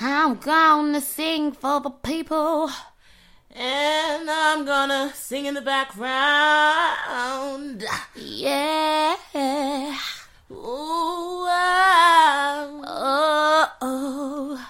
[0.00, 2.70] I'm gonna sing for the people.
[3.50, 6.14] And I'm gonna sing in the background.
[8.16, 9.16] Yeah.
[10.50, 12.82] Ooh, wow.
[12.86, 14.64] Oh, oh.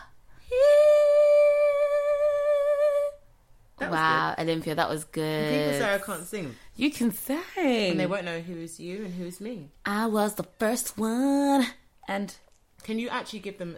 [3.80, 5.22] Was Wow, Olympia, that was good.
[5.22, 5.66] good.
[5.66, 6.54] People say I can't sing.
[6.76, 7.40] you can sing.
[7.56, 9.70] And they won't know who is you and who is me.
[9.86, 11.66] I was the first one.
[12.08, 12.34] And
[12.82, 13.76] Can you actually give them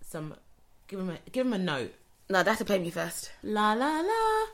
[0.00, 0.34] some,
[0.88, 1.94] give them a, give them a note?
[2.28, 3.30] no, they have to play me first.
[3.42, 4.46] La la la.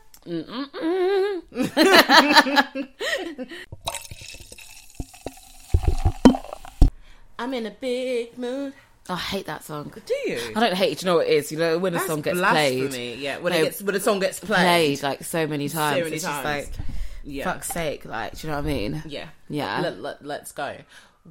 [7.39, 8.75] I'm in a big mood.
[9.09, 9.93] I hate that song.
[10.05, 10.39] Do you?
[10.55, 10.99] I don't hate it.
[10.99, 11.51] Do you know what it is?
[11.51, 12.89] You know when a That's song gets blasphemy.
[12.89, 14.57] played, Yeah, when No, it gets when a song gets played.
[14.59, 16.05] played like so many times.
[16.05, 16.45] many it's times.
[16.45, 16.85] just like
[17.25, 17.45] Yeah.
[17.45, 18.05] fuck's sake.
[18.05, 19.03] Like, do you know what I mean?
[19.07, 19.29] Yeah.
[19.49, 19.81] Yeah.
[19.81, 20.77] Let, let, let's go.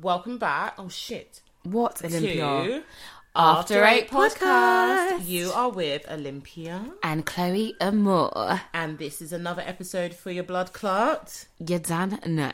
[0.02, 0.73] Welcome back.
[0.77, 1.41] Oh shit.
[1.63, 2.84] What Olympia?
[3.43, 5.25] After Eight Podcast.
[5.25, 8.59] You are with Olympia, And Chloe Amore.
[8.73, 11.45] and this is another episode for your blood clot.
[11.66, 12.19] You done?
[12.25, 12.52] No.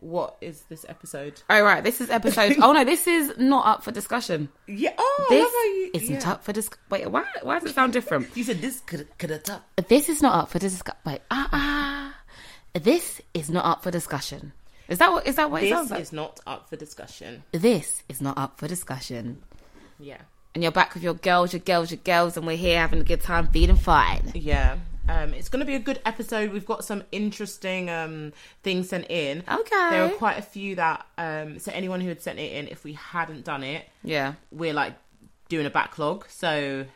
[0.00, 1.40] What is this episode?
[1.48, 2.56] Oh right, this is episode.
[2.62, 4.50] oh no, this is not up for discussion.
[4.66, 4.92] Yeah.
[4.98, 6.32] Oh, This you, isn't yeah.
[6.32, 6.68] up for dis.
[6.90, 7.24] Wait, why?
[7.42, 8.28] Why does it sound different?
[8.36, 9.66] You said this could could have top.
[9.88, 11.00] This is not up for discussion.
[11.06, 12.14] Wait, ah ah.
[12.74, 14.52] This is not up for discussion.
[14.88, 15.26] Is that what?
[15.26, 16.00] Is that what it This sounds like?
[16.00, 17.42] is not up for discussion.
[17.52, 19.42] This is not up for discussion.
[19.98, 20.18] Yeah.
[20.54, 23.04] And you're back with your girls, your girls, your girls, and we're here having a
[23.04, 24.32] good time, feeling fine.
[24.34, 24.76] Yeah.
[25.08, 26.50] Um, it's going to be a good episode.
[26.50, 29.44] We've got some interesting um, things sent in.
[29.48, 29.90] Okay.
[29.90, 31.06] There are quite a few that.
[31.18, 34.34] Um, so anyone who had sent it in, if we hadn't done it, Yeah.
[34.50, 34.94] we're like
[35.48, 36.26] doing a backlog.
[36.28, 36.86] So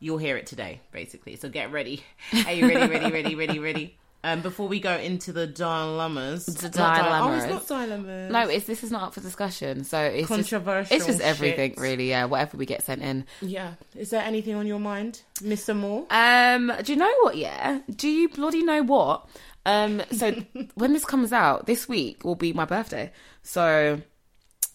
[0.00, 1.36] you'll hear it today, basically.
[1.36, 2.02] So get ready.
[2.46, 2.90] Are you ready?
[2.90, 3.10] Ready?
[3.12, 3.34] Ready?
[3.34, 3.58] Ready?
[3.58, 3.98] Ready?
[4.26, 7.68] Um, before we go into the dilemmas, The Not di- Oh, it's dilemmas.
[7.70, 8.32] not dilemmas.
[8.32, 9.84] No, it's this is not up for discussion.
[9.84, 11.78] So it's just, Controversial it's just everything, shit.
[11.80, 12.08] really.
[12.08, 13.24] Yeah, whatever we get sent in.
[13.40, 13.74] Yeah.
[13.94, 16.06] Is there anything on your mind, Mister Moore?
[16.10, 17.36] Um, do you know what?
[17.36, 19.28] Yeah, do you bloody know what?
[19.64, 20.32] Um, so
[20.74, 23.12] when this comes out, this week will be my birthday.
[23.44, 24.00] So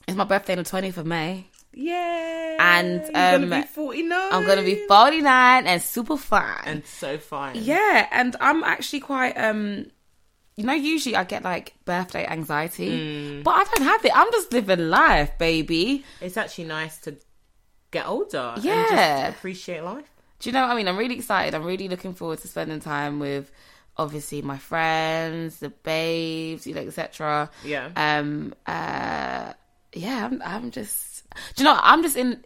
[0.07, 1.47] it's my birthday on the twentieth of May.
[1.73, 2.57] Yeah.
[2.59, 4.33] And, gonna um, be forty nine.
[4.33, 6.63] I'm gonna be forty nine and super fine.
[6.65, 7.55] and so fine.
[7.55, 9.87] yeah, and I'm actually quite um.
[10.57, 14.11] You know, usually I get like birthday anxiety, but I don't have it.
[14.13, 16.03] I'm just living life, baby.
[16.19, 17.15] It's actually nice to
[17.89, 18.53] get older.
[18.55, 19.27] And Yeah.
[19.27, 20.05] just appreciate life.
[20.39, 20.87] Do you know what I mean?
[20.87, 21.55] I'm really excited.
[21.55, 23.49] I'm really looking forward to spending time with
[23.95, 27.49] obviously my friends, the babes, you know, etc.
[27.63, 27.89] Yeah.
[27.95, 29.53] Um uh
[29.93, 31.10] yeah, I'm I'm just
[31.55, 31.79] do you know?
[31.81, 32.43] I'm just in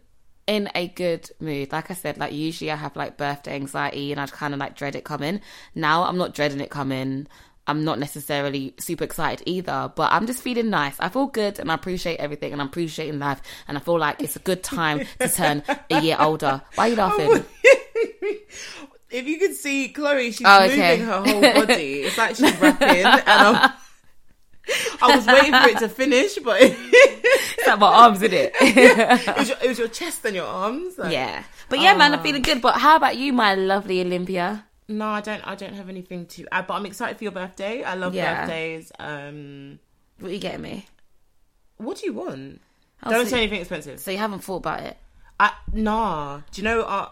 [0.47, 1.72] in a good mood.
[1.72, 4.75] Like I said, like usually I have like birthday anxiety and I'd kind of like
[4.75, 5.41] dread it coming.
[5.73, 7.28] Now I'm not dreading it coming.
[7.68, 10.96] I'm not necessarily super excited either, but I'm just feeling nice.
[11.00, 14.22] I feel good and I appreciate everything and I'm appreciating life and I feel like
[14.22, 16.62] it's a good time to turn a year older.
[16.75, 17.44] Why are you laughing?
[19.09, 20.97] if you could see Chloe, she's Oh, okay.
[21.00, 22.02] moving her whole body.
[22.03, 23.72] It's like she's rapping, and I'm,
[25.02, 29.38] I was waiting for it to finish, but It's like my arms, isn't it?
[29.38, 30.98] was your, it was your chest and your arms.
[30.98, 31.44] like- yeah.
[31.70, 32.24] But yeah, man, I'm Oh.
[32.24, 32.62] feeling good.
[32.62, 34.66] But how about you, my lovely Olympia?
[34.88, 35.42] No, I don't.
[35.48, 37.84] I don't have anything to add, but I'm excited for your birthday.
[37.84, 38.42] I love Yeah.
[38.42, 38.92] birthdays.
[39.00, 39.80] Um,
[40.20, 40.86] What are you getting me?
[41.78, 42.62] what do you want?
[43.03, 44.00] Oh, don't say anything expensive.
[44.00, 44.96] so you haven't thought about it?
[45.40, 46.38] I, nah.
[46.52, 46.82] Do you know?
[46.82, 47.09] Uh,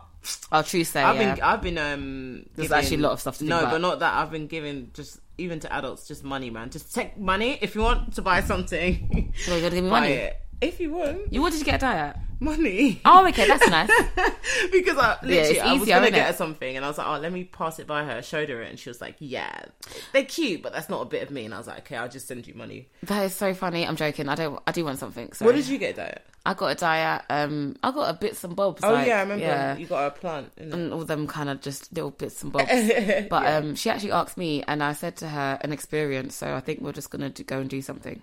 [0.54, 1.34] Oh, true say, I've yeah.
[1.36, 3.72] been I've been um There's giving- actually a lot of stuff to No, about.
[3.72, 6.70] but not that I've been giving just even to adults just money, man.
[6.70, 9.34] Just take money if you want to buy something.
[9.38, 10.14] So you're gonna give me buy money?
[10.14, 10.40] it.
[10.62, 12.16] If you want You wanted to get a diet?
[12.40, 13.02] Money.
[13.06, 13.90] Oh, okay, that's nice.
[14.72, 17.08] because I literally it's I was easier, gonna get her something and I was like,
[17.08, 18.18] oh, let me pass it by her.
[18.18, 19.66] I showed her it and she was like, yeah,
[20.12, 21.46] they're cute, but that's not a bit of me.
[21.46, 22.90] And I was like, okay, I'll just send you money.
[23.04, 23.88] that is so funny.
[23.88, 24.30] I'm joking.
[24.30, 24.62] I don't.
[24.68, 25.32] I do want something.
[25.34, 26.22] So What did you get, Diet?
[26.46, 27.22] I got a diet.
[27.30, 28.84] Um, I got a bits and bobs.
[28.84, 29.78] Oh like, yeah, I remember Yeah.
[29.78, 30.52] you got a plant.
[30.58, 32.70] and all them kind of just little bits and bobs.
[33.30, 33.58] But Yeah.
[33.58, 36.36] um, she actually asked me, and I said to her an experience.
[36.36, 38.22] So I think we're just gonna do, go and do something.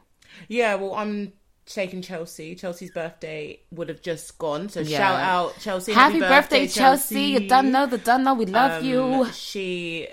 [0.49, 1.33] Yeah, well, I'm
[1.73, 2.55] taking Chelsea.
[2.55, 4.99] Chelsea's birthday would have just gone, so Yeah.
[4.99, 5.93] shout out Chelsea.
[5.93, 7.23] Happy, birthday, Chelsea!
[7.23, 9.29] You done know the done know we love Um, you.
[9.33, 10.09] She,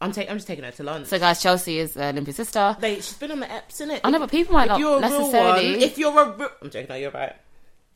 [0.00, 0.30] I'm taking.
[0.30, 1.06] I'm just taking her to lunch.
[1.08, 2.76] So guys, Chelsea is uh, Olympia's sister.
[2.80, 4.00] they, she's been on the Eps, innit?
[4.04, 5.70] I know, but people might if not you're a necessarily.
[5.72, 6.88] one, if you're a, real, I'm joking.
[6.88, 7.34] No, you're right.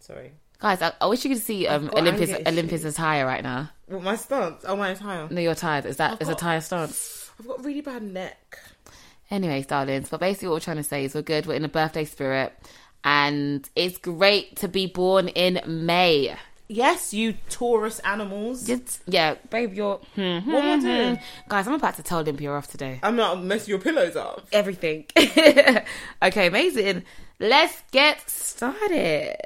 [0.00, 0.32] Sorry.
[0.60, 3.70] Guys, I, I wish you could see um, Olympia's Olympia's attire right now.
[3.86, 4.64] What my stance?
[4.66, 5.28] Oh, my attire.
[5.30, 5.84] No, you're tired.
[5.84, 7.30] Is that is a got- tire stance?
[7.38, 8.58] I've got really bad neck.
[9.30, 11.46] Anyways, darlings, but basically what we're trying to say is we're good.
[11.46, 12.52] We're in a birthday spirit,
[13.04, 16.34] and it's great to be born in May.
[16.66, 18.66] Yes, you Taurus animals.
[18.66, 19.96] Just, yeah, babe, you're.
[20.14, 21.16] Hmm, hmm, What am I doing?
[21.16, 21.22] hmm.
[21.48, 23.00] Guys, I'm about to tell Olympia off today.
[23.02, 24.46] I'm not messing your pillows up.
[24.50, 25.04] Everything.
[25.18, 27.04] okay, amazing.
[27.38, 29.36] Let's get started.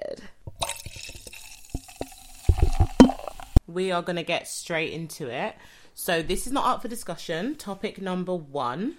[3.66, 5.54] we are going to get straight into it.
[5.94, 7.56] So, this is not up for discussion.
[7.56, 8.96] Topic number one.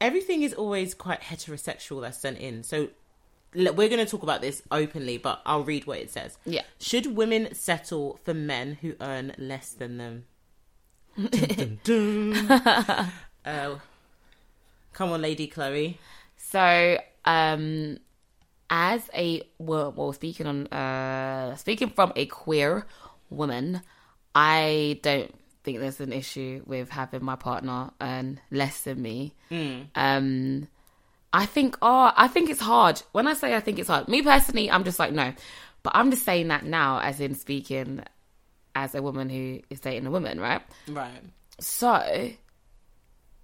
[0.00, 2.62] Everything is always quite heterosexual that's sent in.
[2.62, 2.88] So,
[3.54, 6.36] we're going to talk about this openly, but I'll read what it says.
[6.44, 6.62] Yeah.
[6.78, 10.24] Should women settle for men who earn less than them?
[11.30, 13.12] Dun, dun, dun.
[13.44, 13.78] uh,
[14.92, 15.98] come on, Lady Chloe.
[16.36, 17.98] So, um,
[18.70, 22.86] as a well, well, speaking on uh, speaking from a queer
[23.30, 23.80] woman,
[24.34, 25.34] I don't
[25.64, 29.34] think there's an issue with having my partner earn less than me.
[29.96, 30.68] Um,
[31.32, 33.02] I think, oh, I think it's hard.
[33.12, 35.32] When I say I think it's hard, me personally, I'm just like no,
[35.82, 38.02] but I'm just saying that now, as in speaking
[38.74, 40.62] as a woman who is dating a woman, right?
[40.86, 41.22] Right.
[41.60, 42.30] So,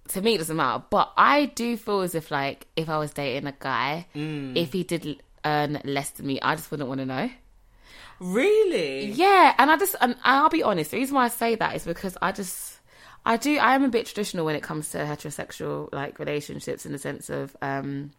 [0.09, 0.83] to me, it doesn't matter.
[0.89, 4.55] But I do feel as if, like, if I was dating a guy, mm.
[4.55, 7.29] if he did earn less than me, I just wouldn't want to know.
[8.19, 9.07] Really?
[9.07, 10.91] Yeah, and I just, and I'll be honest.
[10.91, 12.74] The reason why I say that is because I just,
[13.25, 16.91] I do, I am a bit traditional when it comes to heterosexual like relationships in
[16.91, 18.11] the sense of, um,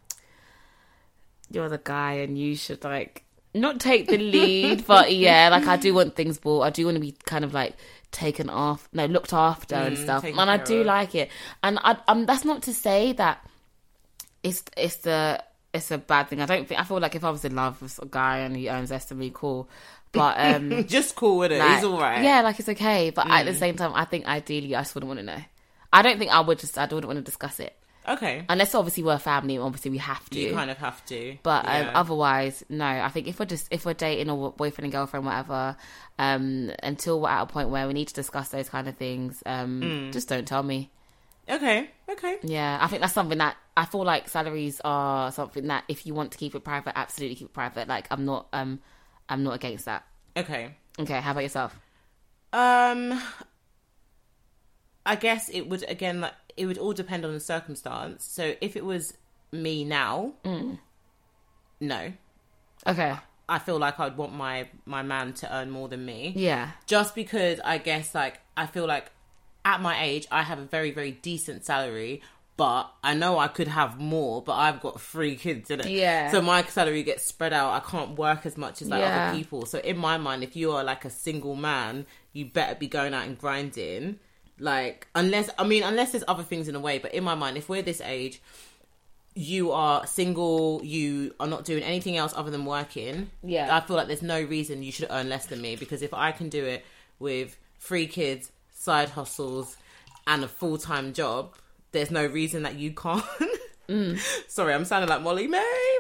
[1.50, 3.25] you're the guy and you should like
[3.55, 6.62] not take the lead, but yeah, like I do want things bought.
[6.62, 7.75] I do want to be kind of like
[8.11, 10.87] taken off, no, looked after and stuff, and I do of.
[10.87, 11.31] like it.
[11.62, 13.47] And I, um, that's not to say that
[14.43, 15.43] it's it's the
[15.73, 16.41] it's a bad thing.
[16.41, 18.56] I don't think I feel like if I was in love with a guy and
[18.56, 19.69] he earns less than me, cool.
[20.16, 21.58] But um, Just cool with it.
[21.58, 22.18] like, He's all right.
[22.20, 22.24] Mm.
[22.24, 23.10] Yeah, like it's okay.
[23.10, 25.38] But at the same time, I think ideally I just wouldn't want to know.
[25.92, 26.76] I don't think I would just.
[26.78, 27.74] I wouldn't want to discuss it
[28.08, 28.44] Okay.
[28.48, 29.56] unless obviously we're a family.
[29.58, 30.38] Obviously we have to.
[30.38, 31.38] You kind of have to.
[31.42, 32.84] But um, otherwise, no.
[32.84, 35.76] I think if we're just if we're dating or boyfriend and girlfriend, whatever,
[36.18, 39.42] um, until we're at a point where we need to discuss those kind of things,
[39.46, 40.12] um, Mm.
[40.12, 40.90] just don't tell me.
[41.48, 41.88] Okay.
[42.08, 42.38] Okay.
[42.42, 46.12] Yeah, I think that's something that I feel like salaries are something that if you
[46.14, 47.86] want to keep it private, absolutely keep it private.
[47.86, 48.80] Like I'm not, um,
[49.28, 50.05] I'm not against that.
[50.37, 50.75] Okay.
[50.99, 51.78] Okay, how about yourself?
[52.52, 53.20] Um,
[55.05, 58.25] I guess it would again like it would all depend on the circumstance.
[58.25, 59.14] So if it was
[59.52, 60.78] me now, Mm.
[61.81, 62.12] no,
[62.87, 63.14] Okay,
[63.49, 66.32] I feel like I'd want my my man to earn more than me.
[66.37, 69.11] yeah, Just because I guess like I feel like
[69.64, 72.23] at my age I have a very very decent salary.
[72.56, 75.87] But I know I could have more, but I've got three kids in it.
[75.91, 76.31] Yeah.
[76.31, 77.73] So my salary gets spread out.
[77.73, 79.29] I can't work as much as like Yeah.
[79.29, 79.67] other people.
[79.67, 83.12] So in my mind, if you are like a single man, you better be going
[83.12, 84.19] out and grinding.
[84.58, 86.99] Like unless I mean unless there's other things in the way.
[86.99, 88.41] But in my mind, if we're this age,
[89.35, 93.31] you are single, you are not doing anything else other than working.
[93.44, 93.75] Yeah.
[93.76, 96.32] I feel like there's no reason you should earn less than me because if I
[96.32, 96.87] can do it
[97.19, 99.76] with three kids, side hustles,
[100.26, 101.55] and a full time job,
[101.96, 103.25] there's no reason that you can't.
[104.48, 105.58] Sorry, I'm sounding like Molly-Mae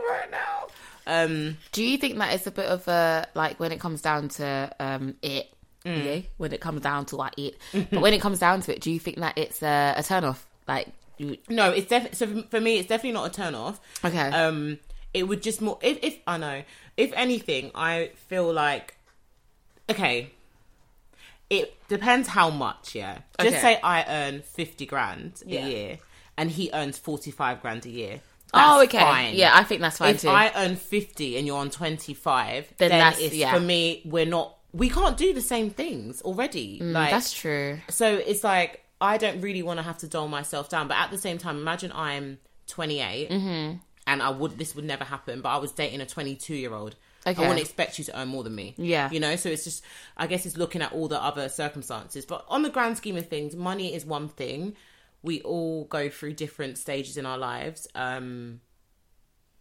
[0.08, 0.66] right now.
[1.06, 4.28] Um, Do you think that it's a bit of a like when it comes down
[4.30, 5.52] to um it?
[5.84, 6.04] Mm.
[6.04, 8.80] Yeah, when it comes down to like it, but when it comes down to it,
[8.80, 10.44] do you think that it's a, a turn off?
[10.66, 12.78] Like, you, no, it's definitely so for me.
[12.78, 13.80] It's definitely not a turn off.
[14.04, 14.78] okay, um
[15.14, 16.62] it would just more if, if i know
[16.98, 18.96] if anything i feel like
[19.88, 20.30] okay
[21.50, 23.60] it depends how much yeah just Okay.
[23.60, 25.64] say i earn 50 grand Yeah.
[25.66, 25.98] a year
[26.36, 28.20] and he earns 45 grand a year
[28.54, 29.34] oh, okay, fine.
[29.34, 30.28] yeah, I think that's fine if too.
[30.28, 33.52] i earn 50 and you're on 25 Then then, that's- yeah.
[33.54, 37.78] for me we're not we can't do the same things already like Mm, that's true.
[37.88, 41.10] so it's like I don't really want to have to dull myself down, but at
[41.10, 43.76] the same time, imagine I'm 28 Mm-hmm.
[44.06, 46.96] and I would this would never happen, but I was dating a 22 year old.
[47.26, 47.42] Okay.
[47.42, 48.74] I wouldn't expect you to earn more than me.
[48.76, 49.10] Yeah.
[49.10, 49.36] you know.
[49.36, 49.82] So it's just,
[50.16, 52.24] I guess it's looking at all the other circumstances.
[52.24, 54.76] But on the grand scheme of things, money is one thing.
[55.22, 58.60] We all go through different stages in our lives, um,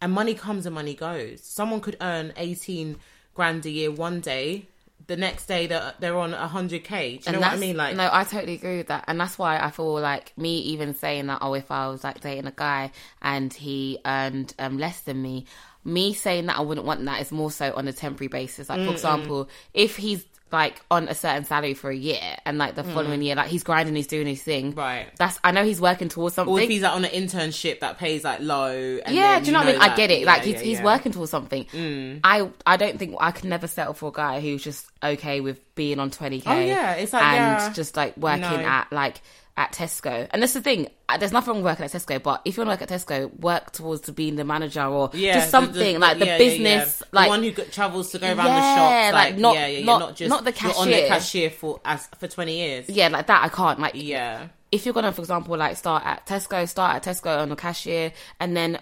[0.00, 1.42] and money comes and money goes.
[1.42, 2.96] Someone could earn 18
[3.34, 4.68] grand a year one day.
[5.08, 7.22] The next day, they're, they're on 100k.
[7.24, 7.76] Do you know what I mean?
[7.76, 10.94] Like, no, I totally agree with that, and that's why I feel like me even
[10.94, 11.38] saying that.
[11.42, 12.92] Oh, if I was like dating a guy
[13.22, 15.46] and he earned um, less than me,
[15.86, 18.68] me saying that I wouldn't want that is more so on a temporary basis.
[18.68, 22.76] Like, for example, if he's like on a certain salary for a year and like
[22.76, 24.72] the following year, like he's grinding, he's doing his thing.
[24.72, 24.76] Mm.
[24.76, 25.06] Right.
[25.16, 26.52] That's I know he's working towards something.
[26.54, 28.70] Or if he's like on an internship that pays like low.
[29.04, 29.80] And yeah, then do you know what I mean?
[29.80, 30.20] I get it.
[30.20, 30.82] yeah, like he's yeah, he's yeah.
[30.82, 30.84] Mm.
[30.84, 32.20] working towards something.
[32.22, 35.58] I I don't think I could never settle for a guy who's just okay with
[35.74, 36.50] being on twenty k.
[36.50, 38.56] Oh, yeah, it's like, and just like working No.
[38.56, 39.20] at like
[39.56, 40.26] at Tesco.
[40.30, 40.88] And that's the thing.
[41.08, 42.98] uh, There's nothing wrong with working at Tesco, but if you want to work at
[43.00, 47.02] Tesco, work towards being the manager or Yeah, just something the- like the yeah, business,
[47.02, 47.08] yeah.
[47.12, 49.76] like the one who travels to go around the shops, like, like, not- yeah, yeah,
[49.78, 51.08] you're not- not just not the you're on the cashier.
[51.08, 52.88] cashier for as for twenty years.
[52.90, 53.44] yeah, like that.
[53.44, 57.04] I can't like Yeah, if you're gonna, for example, like start at Tesco, start at
[57.04, 58.78] Tesco on the cashier, and then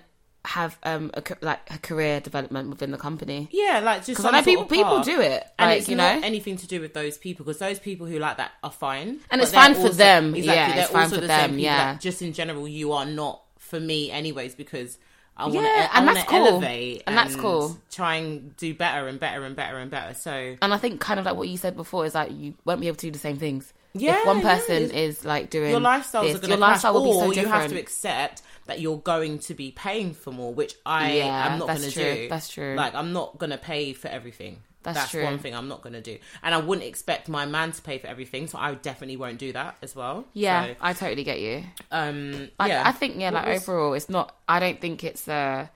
[0.47, 3.49] have um a, like a career development within the company.
[3.51, 5.89] Yeah, like just Because some I know sort people people do it, and like it's
[5.89, 6.27] you not know.
[6.27, 9.41] anything to do with those people because those people who like that are fine, And
[9.41, 10.35] it's fine they're for them.
[10.35, 10.45] Exactly,
[10.77, 11.97] Yeah, it's fine also for the them, people yeah.
[11.99, 14.99] just in general, you are not for me, anyways, because
[15.37, 15.63] I want to.
[15.63, 16.47] Yeah, I and that's cool.
[16.47, 17.77] elevate, And that's cool.
[17.91, 20.15] Try and do better and better and better and better.
[20.15, 22.81] So And I think kind of like what you said before is like you won't
[22.81, 23.73] be able to do the same things.
[23.95, 26.61] Yeah, if one person it's- is like doing your lifestyles this, are going your to
[26.61, 27.47] lifestyle clash, will be so different.
[27.47, 31.53] you have to accept that you're going to be paying for more, which I Yeah,
[31.53, 32.29] am not going to do.
[32.29, 32.75] That's true.
[32.77, 34.59] Like I'm not going to pay for everything.
[34.83, 35.25] That's true.
[35.25, 37.97] one thing I'm not going to do, and I wouldn't expect my man to pay
[37.97, 40.27] for everything, so I definitely won't do that as well.
[40.35, 41.65] yeah, So, I totally get you.
[41.91, 42.83] um, I, yeah.
[42.87, 44.37] I think yeah, like was- overall, it's not.
[44.47, 45.69] I don't think it's uh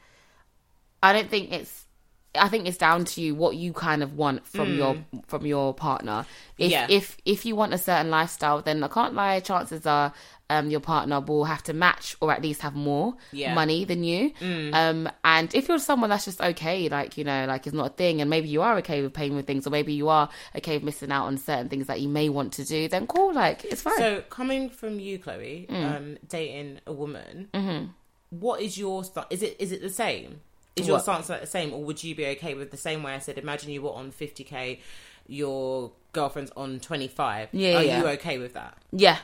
[1.03, 1.85] I don't think it's.
[2.35, 5.73] I think it's down to you what you kind of want from your from your
[5.75, 6.27] partner.
[6.59, 6.73] If Hmm.
[6.73, 6.87] Yeah.
[6.91, 9.41] if if you want a certain lifestyle, then I can't lie.
[9.41, 10.13] Chances are,
[10.51, 13.49] um, your partner will have to match or at least have more Yeah.
[13.51, 13.55] Hmm.
[13.55, 14.33] money than you.
[14.43, 17.95] Um, and if you're someone that's just okay, like you know, like it's not a
[17.95, 20.77] thing, and maybe you are okay with paying with things, or maybe you are okay
[20.77, 23.65] with missing out on certain things that you may want to do, then cool, like
[23.65, 23.97] it's fine.
[23.97, 25.97] So coming from you, Chloe, Mm.
[25.97, 27.87] um, dating a woman, Mm-hmm.
[28.31, 30.41] what is your st- is it is it the same?
[30.81, 31.03] Is your What?
[31.03, 33.39] stance like the same, or would you be okay with the same way I said?
[33.39, 34.81] Imagine you were on fifty k,
[35.27, 37.49] your girlfriend's on twenty five.
[37.53, 38.01] Yeah, are yeah.
[38.01, 38.77] you okay with that?
[38.93, 39.19] yeah,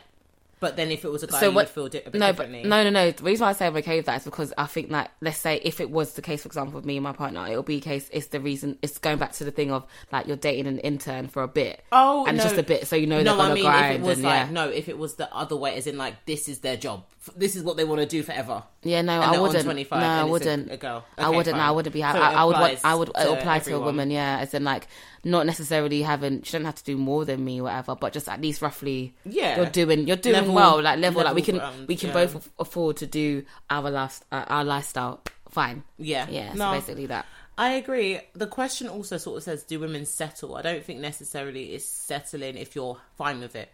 [0.65, 2.15] But then if it was a guy, So you what- would feel di- a bit
[2.19, 2.63] no, but differently.
[2.69, 3.11] no, no, no.
[3.11, 5.37] The reason why I say I'm okay with that is because I think that let's
[5.39, 7.77] say if it was the case, for example, with me and my partner, it'll be
[7.77, 8.09] a case.
[8.13, 8.79] It's the reason.
[8.81, 11.85] It's going back to the thing of like you're dating an intern for a bit.
[11.93, 12.43] Oh, and no.
[12.43, 14.27] just a bit, so you know no, they're I mean grind if it was and
[14.27, 16.79] like yeah, no, if it was the other way, as in like this is their
[16.79, 17.05] job,
[17.37, 18.63] this is what they want to do forever.
[18.83, 19.03] yeah.
[19.03, 19.65] No, I wouldn't.
[19.65, 20.73] 25 no, I wouldn't.
[20.73, 21.05] a girl.
[21.19, 21.57] I wouldn't.
[21.57, 21.67] Fine.
[21.69, 22.03] I wouldn't be.
[22.03, 22.79] I, So I, I would.
[22.85, 24.11] I would uh, to apply to a woman.
[24.11, 24.89] Yeah, as in like
[25.25, 26.43] not necessarily having.
[26.43, 27.95] She don't have to do more than me, whatever.
[27.95, 29.15] But just at least roughly.
[29.25, 29.57] Yeah.
[29.57, 30.07] you're doing.
[30.07, 30.83] You're doing Level- well.
[30.83, 31.25] Like level.
[31.25, 31.57] Like we can.
[31.57, 32.15] ground, we can yeah.
[32.15, 35.23] both afford to do our last uh, our lifestyle.
[35.51, 35.85] Fine.
[35.99, 36.53] Yeah, Yeah.
[36.55, 37.27] So basically that.
[37.57, 38.19] I agree.
[38.33, 42.57] The question also sort of says, "Do women settle?" I don't think necessarily it's settling
[42.57, 43.73] if you're fine with it.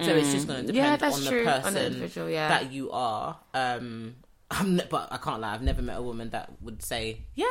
[0.00, 0.90] So it's just going to depend Mm.
[0.90, 1.48] Yeah, that's on the true.
[1.48, 2.48] On person individual, yeah.
[2.48, 3.38] that you are.
[3.54, 4.16] Um,
[4.50, 5.54] I'm but I can't lie.
[5.54, 7.46] I've never met a woman that would say, "Yeah,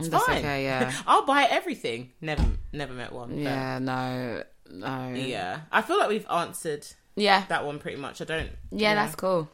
[0.00, 0.38] it's That's fine.
[0.38, 0.92] okay, yeah.
[1.06, 3.38] I'll buy everything." Never, never met one.
[3.38, 3.78] Yeah.
[3.78, 4.42] No.
[4.70, 5.12] No.
[5.14, 5.60] yeah.
[5.72, 7.44] I feel like we've answered Yeah.
[7.48, 8.20] that one pretty much.
[8.20, 8.50] I don't.
[8.70, 9.48] Yeah, that's cool.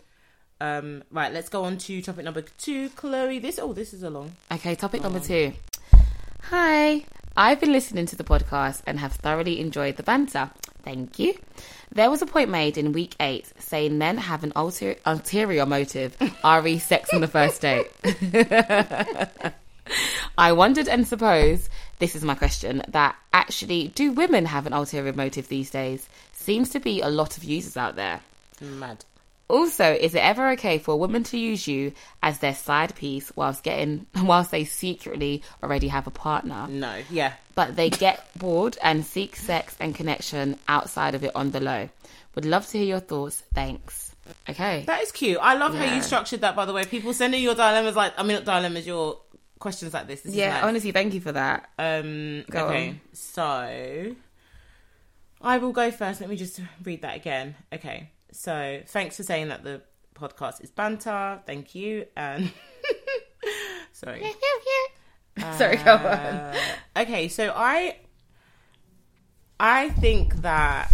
[0.60, 3.38] Um, right, let's go on to topic number two, Chloe.
[3.38, 4.32] This oh, this is a long.
[4.50, 5.52] Okay, topic number two.
[6.44, 7.04] Hi,
[7.36, 10.50] I've been listening to the podcast and have thoroughly enjoyed the banter.
[10.82, 11.34] Thank you.
[11.92, 16.16] There was a point made in week eight saying men have an ulter- ulterior motive,
[16.44, 17.90] re sex on the first date.
[20.38, 25.12] I wondered and suppose, this is my question, that actually, do women have an ulterior
[25.12, 26.09] motive these days?
[26.33, 28.21] Seems to be a lot of users out there.
[28.61, 29.05] Mad.
[29.49, 33.31] Also, is it ever okay for a woman to use you as their side piece
[33.37, 37.35] whilst getting whilst they secretly already have a partner, No, yeah.
[37.55, 41.88] but they get bored and seek sex and connection outside of it on the low?
[42.35, 43.43] Would love to hear your thoughts.
[43.55, 44.12] Thanks.
[44.50, 44.83] Okay.
[44.87, 45.38] That is cute.
[45.40, 46.57] I love how you structured that.
[46.57, 49.19] By the way, people sending your dilemmas like I mean not dilemmas, your
[49.66, 50.20] questions like this.
[50.20, 50.62] this is yeah, nice.
[50.62, 51.68] honestly, thank you for that.
[51.76, 52.44] Um.
[52.49, 52.88] Go okay.
[52.90, 53.00] on.
[53.14, 54.14] So
[55.42, 56.20] I will go first.
[56.20, 57.56] Let me just read that again.
[57.73, 58.11] Okay.
[58.30, 59.82] So thanks for saying that the
[60.14, 61.40] podcast is banter.
[61.46, 62.06] Thank you.
[62.16, 62.52] And
[63.92, 64.25] sorry.
[65.58, 66.00] Sorry, go on.
[66.00, 66.54] Uh,
[66.99, 67.96] okay, so I
[69.58, 70.92] I think that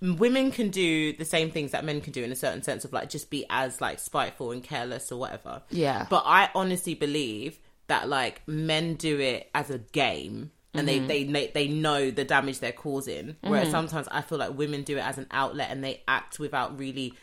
[0.00, 2.92] women can do the same things that men can do in a certain sense of
[2.92, 5.62] like just be as like spiteful and careless or whatever.
[5.70, 6.06] Yeah.
[6.08, 11.06] But I honestly believe that like men do it as a game and they, mm-hmm.
[11.08, 13.36] they they they know the damage they're causing.
[13.40, 13.72] Whereas mm-hmm.
[13.72, 17.14] sometimes I feel like women do it as an outlet and they act without really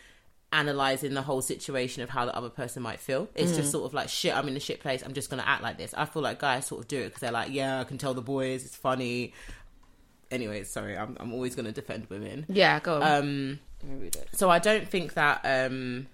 [0.52, 3.28] analyzing the whole situation of how the other person might feel.
[3.36, 3.72] It's just mm.
[3.74, 4.36] sort of like shit.
[4.36, 5.04] I'm in a shit place.
[5.04, 5.94] I'm just gonna act like this.
[5.96, 8.14] I feel like guys sort of do it because they're like, yeah, I can tell
[8.14, 8.66] the boys.
[8.66, 9.34] It's funny.
[10.32, 10.98] Anyway, sorry.
[10.98, 12.46] I'm I'm always gonna defend women.
[12.50, 13.04] Yeah, go on.
[13.04, 14.30] Um, Let me read it.
[14.34, 16.08] so I don't think that um,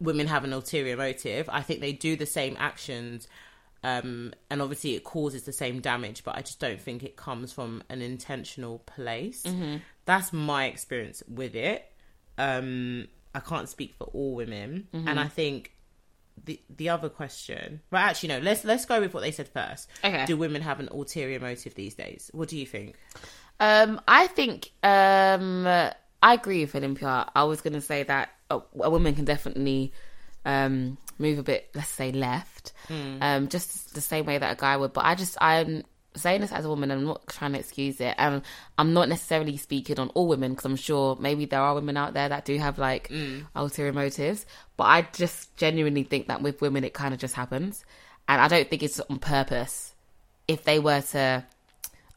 [0.00, 1.48] women have an ulterior motive.
[1.52, 3.28] I think they do the same actions,
[3.84, 6.24] um, and obviously it causes the same damage.
[6.24, 9.44] But I just don't think it comes from an intentional place.
[10.06, 11.84] That's my experience with it.
[12.38, 15.72] Um, I can't speak for all women, and I think
[16.44, 17.80] the the other question.
[17.90, 18.38] But actually, no.
[18.38, 19.88] Let's let's go with what they said first.
[20.04, 20.26] Okay.
[20.26, 22.30] Do women have an ulterior motive these days?
[22.32, 22.96] What do you think?
[23.58, 27.30] Um, I think um, I agree with Olympia.
[27.34, 29.92] I was going to say that a, a woman can definitely
[30.44, 32.72] um, move a bit, let's say, left,
[33.20, 34.92] um, just the same way that a guy would.
[34.92, 35.84] But I just, I'm,
[36.14, 38.42] saying this as a woman, I'm not trying to excuse it, and
[38.78, 42.14] I'm not necessarily speaking on all women because I'm sure maybe there are women out
[42.14, 43.46] there that do have like Mm.
[43.54, 44.44] ulterior motives,
[44.76, 47.84] but I just genuinely think that with women it kind of just happens,
[48.28, 49.94] and I don't think it's on purpose.
[50.48, 51.44] If they were to,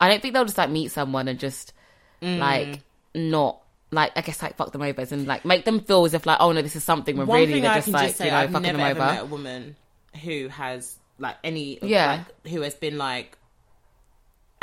[0.02, 1.74] I don't think they'll just like meet someone and just
[2.22, 2.40] Mm.
[2.40, 2.80] like
[3.14, 3.60] not.
[3.92, 6.38] Like I guess like fuck them over and like make them feel as if like
[6.40, 8.18] oh no this is something when One really thing they're I just can like just
[8.18, 9.12] say, you know I've fucking never them ever over.
[9.14, 9.76] met a woman
[10.24, 12.24] who has like any Yeah.
[12.44, 13.38] like, who has been like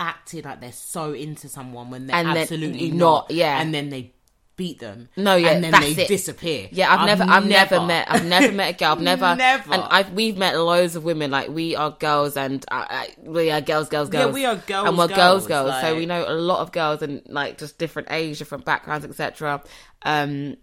[0.01, 3.61] acted like they're so into someone when they're And absolutely not, not, yeah.
[3.61, 4.15] and then they
[4.57, 5.09] beat them.
[5.17, 6.09] No, yeah, and then they it.
[6.09, 6.69] disappear.
[6.71, 8.93] Yeah, I've, never, I've never, met, I've never met a girl.
[8.93, 9.73] I've never, Never.
[9.73, 11.31] and I've we've met loads of women.
[11.31, 14.27] Like we are girls, and uh, uh, we are girls, girls, girls.
[14.27, 15.81] Yeah, we are girls, and we're girls, girls, girls.
[15.81, 19.63] so we know a lot of girls, and like just different age, different backgrounds, etc.
[20.03, 20.57] Um,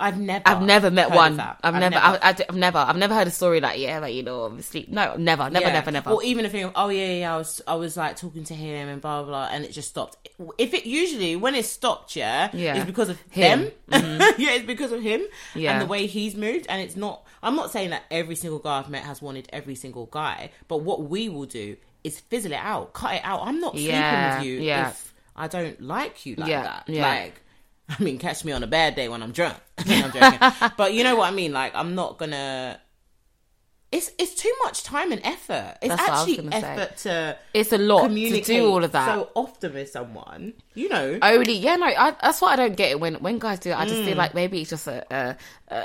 [0.00, 1.40] I've never, I've never met one.
[1.40, 4.22] I've, never, I, I, have never, I've never heard a story like yeah, like you
[4.22, 5.72] know, obviously, no, never, never, Yeah.
[5.72, 6.10] never, never.
[6.10, 8.54] Or even a thing of, oh yeah, yeah, I was, I was like talking to
[8.54, 10.16] him and blah blah, blah and it just stopped.
[10.56, 12.76] If it usually when it stopped, yeah, Yeah.
[12.76, 13.72] it's because of Him.
[13.90, 14.40] Mm-hmm.
[14.40, 15.22] yeah, it's because of him
[15.54, 15.72] Yeah.
[15.72, 16.66] and the way he's moved.
[16.68, 17.26] And it's not.
[17.42, 20.78] I'm not saying that every single guy I've met has wanted every single guy, but
[20.82, 23.40] what we will do is fizzle it out, cut it out.
[23.42, 24.90] I'm not Yeah, sleeping with you yeah.
[24.90, 26.84] if I don't like you like that.
[26.86, 27.02] yeah.
[27.08, 27.40] Like.
[27.98, 29.56] I mean, catch me on a bad day when I'm drunk.
[29.78, 31.52] I'm but you know what I mean?
[31.52, 32.80] Like, I'm not gonna.
[33.90, 35.78] It's it's too much time and effort.
[35.80, 36.66] It's That's what I was actually gonna say.
[36.66, 39.14] effort to it's a lot to do all of that.
[39.14, 40.52] so often with someone.
[40.74, 43.58] You know, only yeah no I, that's what i don't get it when when guys
[43.58, 44.04] do it i just Mm.
[44.04, 45.36] feel like maybe it's just a a,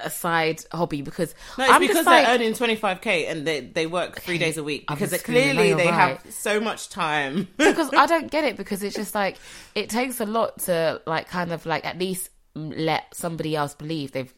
[0.06, 4.20] a side hobby because no, it's i'm because they're earning 25k and they they work
[4.22, 7.48] three days a week because clearly no, they you're have so much time.
[7.58, 9.38] because i don't get it because it's just like
[9.74, 14.12] it takes a lot to like kind of like at least let somebody else believe
[14.12, 14.32] they've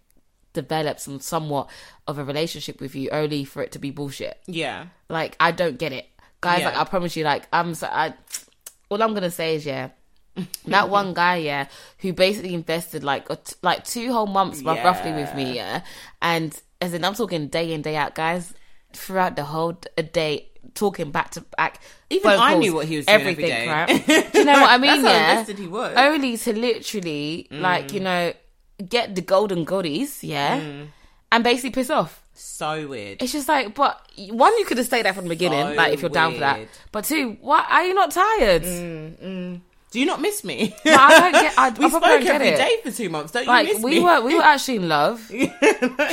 [0.55, 1.69] developed some somewhat
[2.07, 5.77] of a relationship with you only for it to be bullshit yeah, like i don't
[5.77, 6.07] get it
[6.41, 6.69] guys Yeah.
[6.69, 8.13] like i promise you like i'm so i
[8.89, 9.89] all i'm gonna say is yeah
[10.67, 11.67] that one guy, yeah,
[12.00, 15.79] who basically invested like a t- like two whole months rough- roughly with me, yeah,
[16.21, 18.53] and as in I'm talking day in day out, guys,
[18.91, 19.79] throughout the whole
[20.12, 21.79] day, talking back to back.
[22.09, 23.67] Even phone I knew what he was doing every everything, day.
[23.69, 23.88] right?
[24.33, 25.05] Do you know what I mean?
[25.05, 25.93] Yeah, he was.
[25.95, 27.93] only to literally like Mm.
[27.93, 28.33] you know
[28.90, 30.88] get the golden goodies, yeah, Mm.
[31.31, 32.22] and basically piss off.
[32.33, 33.22] so weird.
[33.22, 35.94] It's just like, but one, you could have stayed there from the beginning, So like
[35.94, 36.59] if you're down for that.
[36.92, 38.64] But two, why are you not tired?
[39.92, 40.75] Do you not miss me?
[40.83, 41.53] But I don't get.
[41.57, 42.57] I, we I spoke probably don't get every it.
[42.57, 43.31] day for two months.
[43.31, 44.00] Don't Like you miss we me?
[44.01, 45.25] were, we were actually in love.
[45.29, 45.48] Do you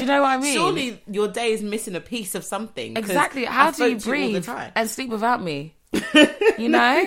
[0.06, 0.54] know what I mean?
[0.54, 2.96] Surely your day is missing a piece of something.
[2.96, 3.44] exactly.
[3.44, 4.70] I How do you to all the breathe time.
[4.76, 5.74] and sleep without me?
[6.58, 7.04] you know.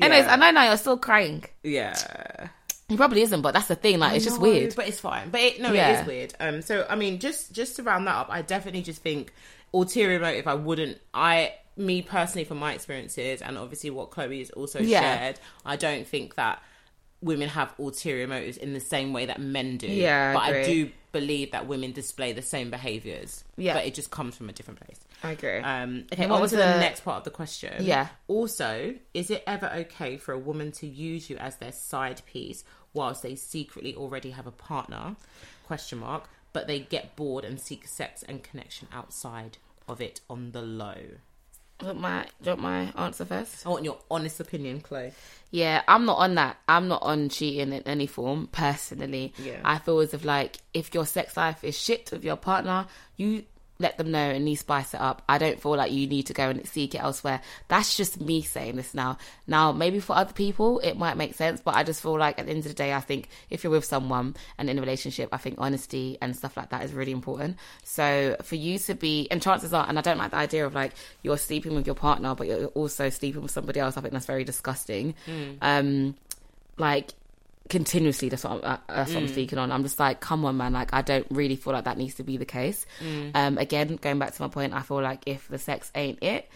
[0.00, 1.44] Anyways, I know now you're still crying.
[1.62, 2.48] Yeah.
[2.88, 3.98] He probably isn't, but that's the thing.
[3.98, 4.74] Like, it's just weird.
[4.74, 5.28] but it's fine.
[5.30, 6.00] But it, no, it Yeah.
[6.00, 6.34] is weird.
[6.40, 9.32] Um, so I mean, just just to round that up, I definitely just think
[9.74, 10.46] ulterior motive.
[10.46, 10.98] I wouldn't.
[11.12, 15.00] I me personally, from my experiences, and obviously what Chloe has also Yeah.
[15.00, 16.62] shared, I don't think that
[17.20, 19.86] women have ulterior motives in the same way that men do.
[19.88, 20.64] Yeah, but I agree.
[20.84, 23.44] do believe that women display the same behaviors.
[23.56, 23.74] Yeah.
[23.74, 25.00] but it just comes from a different place.
[25.24, 25.58] I agree.
[25.58, 26.62] Um, okay, what on was to the...
[26.62, 27.84] the- next part of the question.
[27.84, 28.08] Yeah.
[28.28, 32.62] Also, is it ever okay for a woman to use you as their side piece
[32.94, 35.16] whilst they secretly already have a partner?
[35.66, 36.28] Question mark.
[36.52, 40.96] But they get bored and seek sex and connection outside of it on the low.
[41.82, 43.64] Want my, want my answer first?
[43.64, 45.12] I want your honest opinion, Chloe.
[45.52, 46.56] Yeah, I'm not on that.
[46.68, 49.32] I'm not on cheating in any form, personally.
[49.38, 49.60] Yeah.
[49.64, 53.44] I feel as if like if your sex life is shit with your partner, you
[53.78, 55.22] let them know and you spice it up.
[55.28, 57.40] I don't feel like you need to go and seek it elsewhere.
[57.68, 59.18] That's just me saying this now.
[59.46, 62.46] Now, maybe for other people it might make sense, but I just feel like at
[62.46, 65.28] the end of the day, I think if you're with someone and in a relationship,
[65.32, 67.56] I think honesty and stuff like that is really important.
[67.84, 70.74] So for you to be, and chances are, and I don't like the idea of
[70.74, 73.96] like you're sleeping with your partner, but you're also sleeping with somebody else.
[73.96, 75.14] I think that's very disgusting.
[75.62, 76.16] Um,
[76.78, 77.12] like
[77.68, 79.70] continuously that's what I'm, uh, that's what I'm speaking on.
[79.70, 80.72] I'm just like, come on, man.
[80.72, 82.86] Like, I don't really feel like that needs to be the case.
[83.34, 86.48] Um, again, going back to my point, I feel like if the sex ain't it,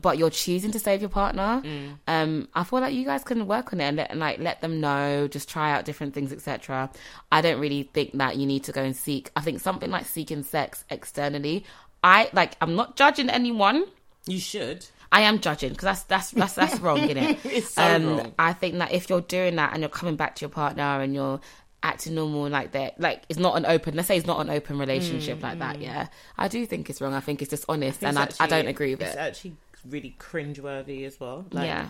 [0.00, 1.62] but you're choosing to save your partner,
[2.06, 4.60] um, I feel like you guys can work on it and, let, and like let
[4.60, 6.90] them know, just try out different things, etc.
[7.32, 9.30] I don't really think that you need to go and seek.
[9.34, 11.64] I think something like seeking sex externally.
[12.04, 12.54] I like.
[12.60, 13.84] I'm not judging anyone.
[14.26, 14.86] You should.
[15.12, 17.38] I am judging because that's that's that's that's wrong, isn't it?
[17.44, 18.32] It's so wrong.
[18.38, 21.14] I think that if you're doing that and you're coming back to your partner and
[21.14, 21.40] you're
[21.82, 23.96] acting normal like that, like it's not an open.
[23.96, 25.80] Let's say it's not an open relationship like that.
[25.80, 27.14] Yeah, I do think it's wrong.
[27.14, 29.18] I think it's dishonest, and I, It's I don't agree with It's it.
[29.18, 29.56] actually
[29.88, 31.46] really cringeworthy as well.
[31.50, 31.88] Like, yeah,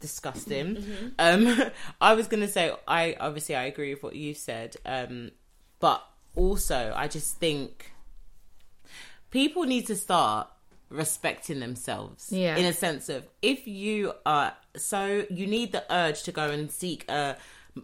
[0.00, 0.76] disgusting.
[0.76, 1.06] Mm-hmm.
[1.18, 5.30] Um, I was gonna say I obviously I agree with what you said, um,
[5.80, 6.04] but
[6.36, 7.92] also I just think
[9.30, 10.48] people need to start
[10.94, 12.30] respecting themselves.
[12.32, 12.56] Yeah.
[12.56, 16.70] In a sense of if you are so you need the urge to go and
[16.70, 17.36] seek a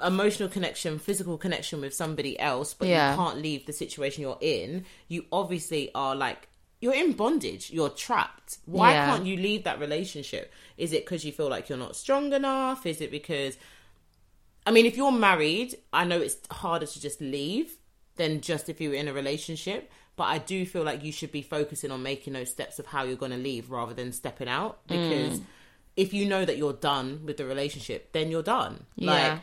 [0.04, 3.10] emotional connection, physical connection with somebody else, but Yeah.
[3.10, 6.48] you can't leave the situation you're in, you obviously are like
[6.80, 7.70] you're in bondage.
[7.70, 8.58] You're trapped.
[8.64, 9.06] Why Yeah.
[9.06, 10.50] can't you leave that relationship?
[10.78, 12.86] Is it because you feel like you're not strong enough?
[12.86, 13.56] Is it because
[14.66, 17.76] I mean, if you're married, I know it's harder to just leave
[18.16, 19.90] than just if you're in a relationship.
[20.20, 23.04] But I do feel like you should be focusing on making those steps of how
[23.04, 24.86] you're going to leave rather than stepping out.
[24.86, 25.44] Because mm.
[25.96, 28.84] if you know that you're done with the relationship, then you're done.
[28.96, 29.10] Yeah.
[29.10, 29.40] Like,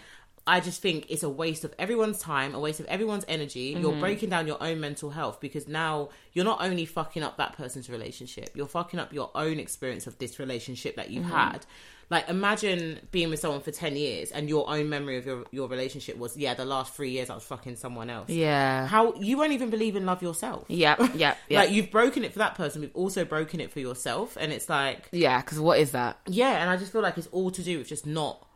[0.48, 3.76] I just think it's a waste of everyone's time, a waste of everyone's energy.
[3.78, 4.00] You're mm-hmm.
[4.00, 7.90] breaking down your own mental health because now you're not only fucking up that person's
[7.90, 11.36] relationship, you're fucking up your own experience of this relationship that you've mm-hmm.
[11.36, 11.66] had.
[12.10, 15.68] Like imagine being with someone for 10 years and your own memory of your, your
[15.68, 18.30] relationship was, yeah, the last three years I was fucking someone else.
[18.30, 18.88] Yeah.
[18.88, 20.66] How you won't even believe in love yourself.
[20.70, 21.16] Yep.
[21.16, 21.38] Yep.
[21.50, 21.60] Yep.
[21.60, 24.38] Like you've broken it for that person, we've also broken it for yourself.
[24.40, 25.42] And it's like, yeah.
[25.42, 26.20] Because what is that?
[26.26, 28.47] yeah, and I just feel like it's all to do with just not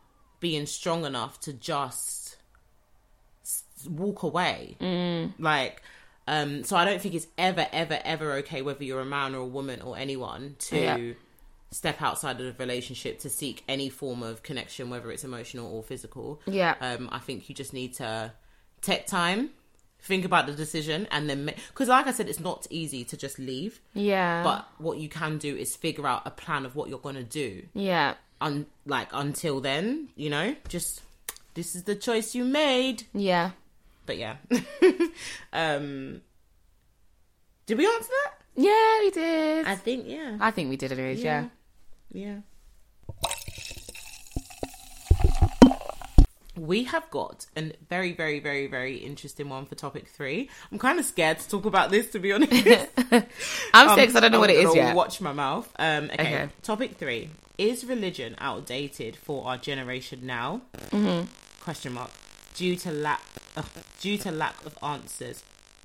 [0.42, 2.36] being strong enough to just
[3.88, 4.76] walk away.
[4.80, 5.32] Mm.
[5.38, 5.80] Like,
[6.26, 9.38] um, so I don't think it's ever, ever, ever okay whether you're a man or
[9.38, 11.12] a woman or anyone to Yeah.
[11.70, 15.82] step outside of the relationship to seek any form of connection, whether it's emotional or
[15.82, 16.40] physical.
[16.46, 16.74] Yeah.
[16.80, 18.32] Um, I think you just need to
[18.82, 19.50] take time.
[20.00, 23.38] Think about the decision and then, because like I said, it's not easy to just
[23.38, 23.80] leave.
[23.94, 24.42] Yeah.
[24.42, 27.22] But what you can do is figure out a plan of what you're going to
[27.22, 28.14] do yeah.
[28.42, 31.02] Un- like until then, you know, just
[31.54, 33.04] this is the choice you made.
[33.14, 33.50] Yeah.
[34.06, 34.36] But yeah.
[35.52, 36.20] um
[37.66, 38.32] Did we answer that?
[38.56, 39.66] Yeah, we did.
[39.66, 40.36] I think yeah.
[40.40, 41.22] I think we did anyways.
[41.22, 41.48] Yeah.
[42.12, 42.38] Yeah.
[46.62, 50.48] We have got a very, very, very, very interesting one for topic three.
[50.70, 52.52] I'm kind of scared to talk about this, to be honest.
[53.74, 54.94] I'm Um, scared 'cause I don't know what it is yet.
[54.94, 55.68] Watch my mouth.
[55.80, 56.14] Um, okay.
[56.22, 56.48] Okay.
[56.62, 60.60] Topic three: Is religion outdated for our generation now?
[60.92, 61.26] Mm-hmm.
[61.64, 62.10] Question mark.
[62.54, 63.22] Due to lack,
[63.56, 63.62] uh,
[64.00, 65.42] due to lack of answers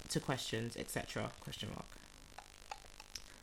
[0.09, 1.31] to questions, etc.
[1.41, 1.85] Question mark.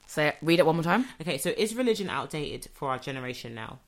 [0.07, 1.07] So read it one more time.
[1.21, 3.79] Okay, so is religion outdated for our generation now,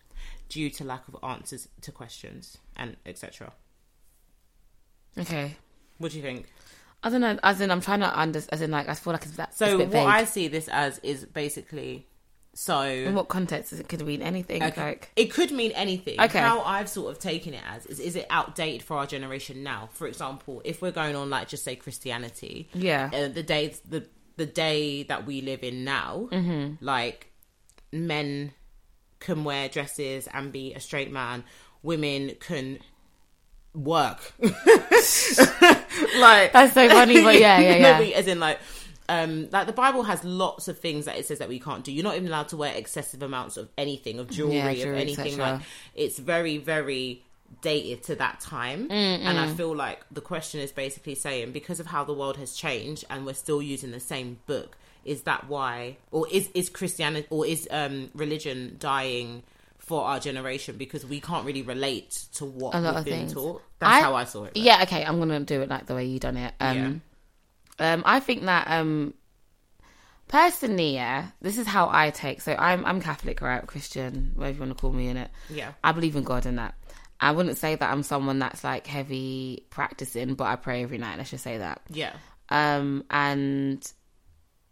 [0.48, 3.52] due to lack of answers to questions and etc.
[5.18, 5.56] Okay.
[5.98, 6.46] What do you think?
[7.02, 7.38] I don't know.
[7.42, 8.52] As in, I'm trying to understand.
[8.52, 9.56] As in, like, I feel like it's that.
[9.56, 10.06] So what vague.
[10.06, 12.06] I see this as is basically
[12.52, 12.82] so.
[12.82, 13.88] In what context is it?
[13.88, 14.62] Could mean anything.
[14.62, 14.82] Okay.
[14.82, 16.20] Like, It could mean anything.
[16.20, 16.40] Okay.
[16.40, 19.88] How I've sort of taken it as is, is it outdated for our generation now?
[19.92, 23.10] For example, if we're going on like just say Christianity, yeah.
[23.12, 24.06] uh, the day the
[24.36, 26.28] the day that we live in now,
[26.80, 27.30] like
[27.92, 28.52] men
[29.26, 31.44] can wear dresses and be a straight man,
[31.82, 32.78] women can
[33.74, 34.32] work.
[34.40, 34.52] like
[36.52, 38.16] That's so funny, but yeah, yeah, yeah.
[38.16, 38.58] as in like
[39.08, 41.92] um like the bible has lots of things that it says that we can't do
[41.92, 45.38] you're not even allowed to wear excessive amounts of anything of jewelry, Yeah, of anything
[45.38, 45.60] like
[45.94, 47.22] it's very very
[47.62, 51.86] dated to that time and i feel like the question is basically saying because of
[51.86, 55.96] how the world has changed and we're still using the same book is that why
[56.10, 59.42] or is is christianity or is um religion dying
[59.78, 63.18] for our generation because we can't really relate to what A lot we've of been
[63.20, 63.32] things.
[63.34, 66.04] taught that's how i saw it Yeah, okay, I'm gonna do it like the way
[66.06, 66.52] you done it.
[66.60, 67.02] Um,
[67.78, 69.14] um, I think that um,
[70.28, 72.40] personally, yeah, this is how I take.
[72.40, 73.66] So I'm I'm Catholic, right?
[73.66, 75.30] Christian, whatever you want to call me in it.
[75.50, 75.72] Yeah.
[75.84, 76.74] I believe in God and that.
[77.20, 81.16] I wouldn't say that I'm someone that's like heavy practicing, but I pray every night.
[81.18, 81.80] Let's just say that.
[81.90, 82.12] yeah
[82.50, 83.80] Um, and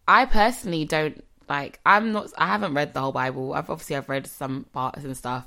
[0.07, 1.81] I personally don't like.
[1.87, 2.33] I'm not.
[2.39, 3.55] I haven't read the whole Bible.
[3.55, 5.47] I've obviously I've read some parts and stuff.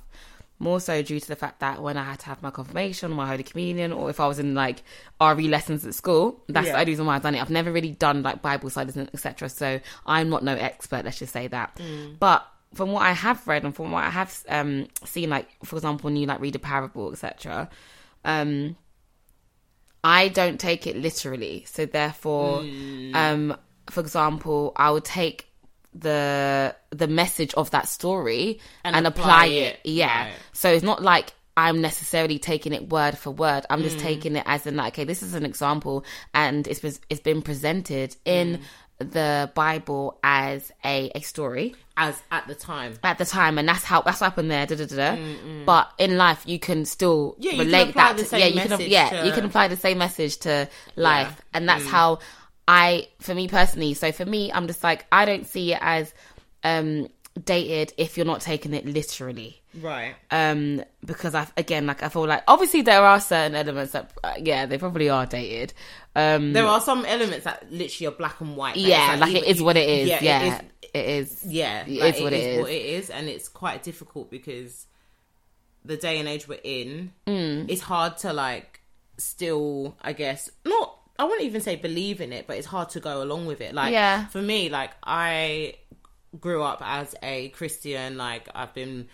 [0.59, 3.27] More so due to the fact that when I had to have my confirmation, my
[3.27, 4.81] Holy Communion, or if I was in like
[5.21, 6.73] RE lessons at school, that's Yeah.
[6.73, 7.41] the only reason why I've done it.
[7.41, 9.49] I've never really done like Bible studies and etc.
[9.49, 11.05] So I'm not no expert.
[11.05, 11.79] Let's just say that.
[12.19, 15.75] But from what I have read and from what I have um, seen, like for
[15.75, 17.69] example, when you like read a parable, etc.
[18.25, 18.75] Um,
[20.03, 21.65] I don't take it literally.
[21.67, 22.61] So therefore,
[23.13, 23.55] um,
[23.89, 25.47] for example, I would take
[25.93, 29.79] the the message of that story And and, apply apply, it.
[29.83, 29.89] it.
[29.91, 30.25] Yeah.
[30.25, 30.33] Right.
[30.53, 33.65] So it's not like I'm necessarily taking it word for word.
[33.69, 33.83] I'm Mm.
[33.85, 37.21] just taking it as in like, okay, this is an example, and it's been- it's
[37.21, 38.59] been presented in
[38.99, 39.11] Mm.
[39.11, 43.83] the Bible as a a story as at the time at the time, and that's
[43.83, 44.67] how that's what happened there.
[44.67, 45.17] Da, da, da, da.
[45.65, 48.27] But in life, you can still Yeah, can relate apply that.
[48.29, 51.43] to, yeah, you can yeah to- you can apply the same message to life, Yeah.
[51.55, 52.19] and that's how
[52.67, 53.93] I, for me personally.
[53.93, 56.13] So for me, I'm just like I don't see it as
[56.63, 57.07] um
[57.45, 59.61] dated if you're not taking it literally.
[59.79, 60.15] Right.
[60.31, 64.33] Um, because I again like I feel like obviously there are certain elements that uh,
[64.39, 65.73] yeah they probably are dated.
[66.15, 68.75] Um, There are some elements that literally are black and white.
[68.75, 70.09] yeah, it's like it is what it is.
[70.09, 71.43] Yeah, Yeah, it is it is.
[71.45, 72.61] yeah, It like, is what it is is.
[72.61, 74.87] what it is, and it's quite difficult because
[75.85, 77.69] the day and age we're in, Mm.
[77.69, 78.81] it's hard to like
[79.17, 80.96] still, I guess, not.
[81.19, 83.73] I wouldn't even say believe in it, but it's hard to go along with it.
[83.73, 84.27] Like, Yeah.
[84.27, 85.75] for me, like I
[86.39, 88.17] grew up as a Christian.
[88.17, 89.07] Like I've been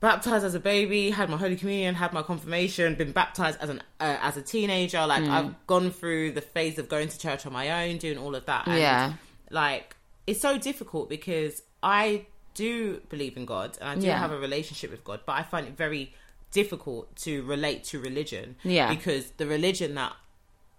[0.00, 3.82] baptized as a baby, had my holy communion, had my confirmation, been baptized as an
[4.00, 5.06] uh, as a teenager.
[5.06, 5.30] Like Mm.
[5.30, 8.44] I've gone through the phase of going to church on my own, doing all of
[8.46, 8.66] that.
[8.66, 9.12] And, Yeah.
[9.50, 9.96] like
[10.26, 14.18] it's so difficult because I do believe in God and I do Yeah.
[14.18, 16.14] have a relationship with God, but I find it very
[16.50, 18.56] difficult to relate to religion.
[18.62, 18.88] Yeah.
[18.88, 20.12] because the religion that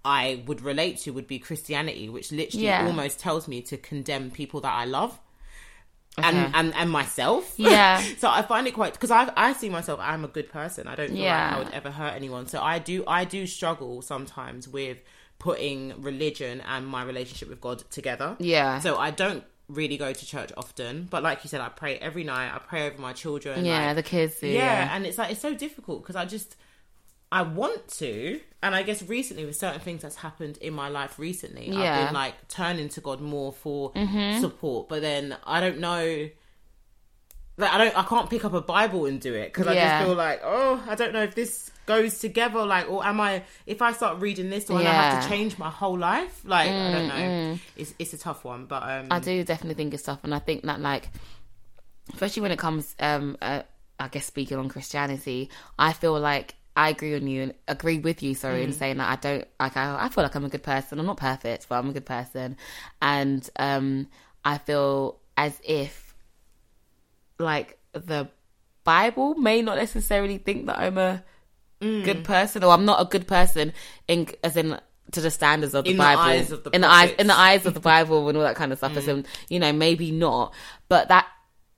[0.06, 2.86] I would relate to would be Christianity, which literally Yeah.
[2.86, 5.20] almost tells me to condemn people that I love
[6.18, 6.28] Okay.
[6.30, 7.54] and and and myself.
[7.58, 8.02] Yeah.
[8.18, 10.88] so I find it quite because I I see myself I'm a good person.
[10.88, 11.48] I don't feel Yeah.
[11.48, 12.48] like I would ever hurt anyone.
[12.48, 15.00] So I do I do struggle sometimes with
[15.40, 18.38] putting religion and my relationship with God together.
[18.40, 18.80] Yeah.
[18.80, 22.24] So I don't really go to church often, but like you said, I pray every
[22.24, 22.54] night.
[22.54, 23.66] I pray over my children.
[23.66, 24.48] yeah, like- the kids do.
[24.48, 26.56] yeah, Yeah, and it's like it's so difficult because I just
[27.36, 31.20] I want to, and I guess recently with certain things that's happened in my life
[31.20, 34.40] recently, I've been like turning to God more for Mm-hmm.
[34.40, 36.30] support, but then I don't know.
[37.58, 40.06] Like I don't, I can't pick up a Bible and do it because I just
[40.06, 42.66] feel like, oh, I don't know if this goes together.
[42.66, 43.44] Like, or am I?
[43.66, 46.42] If I start reading this, do I have to change my whole life?
[46.46, 47.60] Like, I don't know.
[47.78, 50.40] It's it's a tough one, but um, I do definitely think it's tough, and I
[50.40, 51.10] think that like,
[52.14, 53.62] especially when it comes, um, uh,
[54.00, 58.22] I guess speaking on Christianity, I feel like I agree on you and agree with
[58.22, 58.36] you.
[58.36, 58.64] Sorry, Mm.
[58.66, 59.78] in saying that I don't like.
[59.78, 61.00] I, I feel like I'm a good person.
[61.00, 62.58] I'm not perfect, but I'm a good person,
[63.02, 64.08] and um,
[64.44, 66.14] I feel as if
[67.40, 68.30] like the
[68.84, 71.24] Bible may not necessarily think that I'm a
[71.82, 72.06] Mm.
[72.06, 73.74] good person or I'm not a good person
[74.08, 74.80] in as in
[75.12, 77.28] to the standards of the In the Bible eyes of the in the eyes in
[77.28, 79.74] the eyes of the Bible and all that kind of stuff as in you know
[79.74, 80.54] maybe not
[80.88, 81.28] but that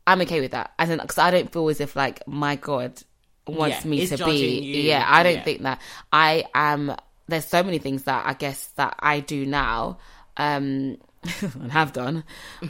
[0.05, 3.01] I'm okay with that as in because I don't feel as if like my God
[3.49, 4.81] wants Yeah, me to be you.
[4.83, 5.43] yeah I don't Yeah.
[5.43, 5.81] think that
[6.11, 6.95] I am
[7.27, 9.97] there's so many things that I guess that I do now
[10.37, 10.97] um
[11.41, 12.23] and have done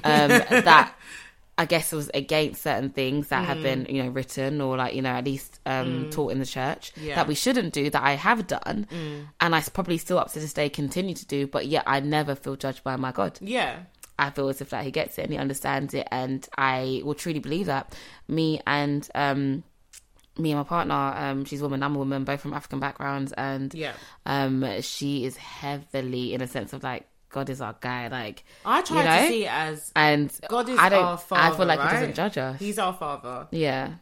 [0.03, 0.29] um
[0.63, 0.95] that
[1.59, 5.01] I guess was against certain things that have been, you know, written or like, you
[5.01, 7.15] know, at least um, taught in the church Yeah.
[7.15, 8.85] that we shouldn't do that I have done.
[9.41, 12.35] And I probably still up to this day continue to do, but yet I never
[12.35, 13.39] feel judged by my God.
[13.41, 13.79] yeah,
[14.19, 16.07] I feel as if like he gets it and he understands it.
[16.11, 17.95] And I will truly believe that
[18.27, 19.63] me and, um,
[20.39, 23.31] me and my partner, um, she's a woman, I'm a woman, both from African backgrounds,
[23.33, 23.93] and yeah.
[24.25, 28.81] um, she is heavily in a sense of like God is our guy, like I
[28.81, 29.21] try you know?
[29.21, 31.53] to see it as and God is I don't, our father.
[31.53, 31.89] I feel like right?
[31.89, 32.59] he doesn't judge us.
[32.59, 33.47] He's our father.
[33.51, 33.95] yeah,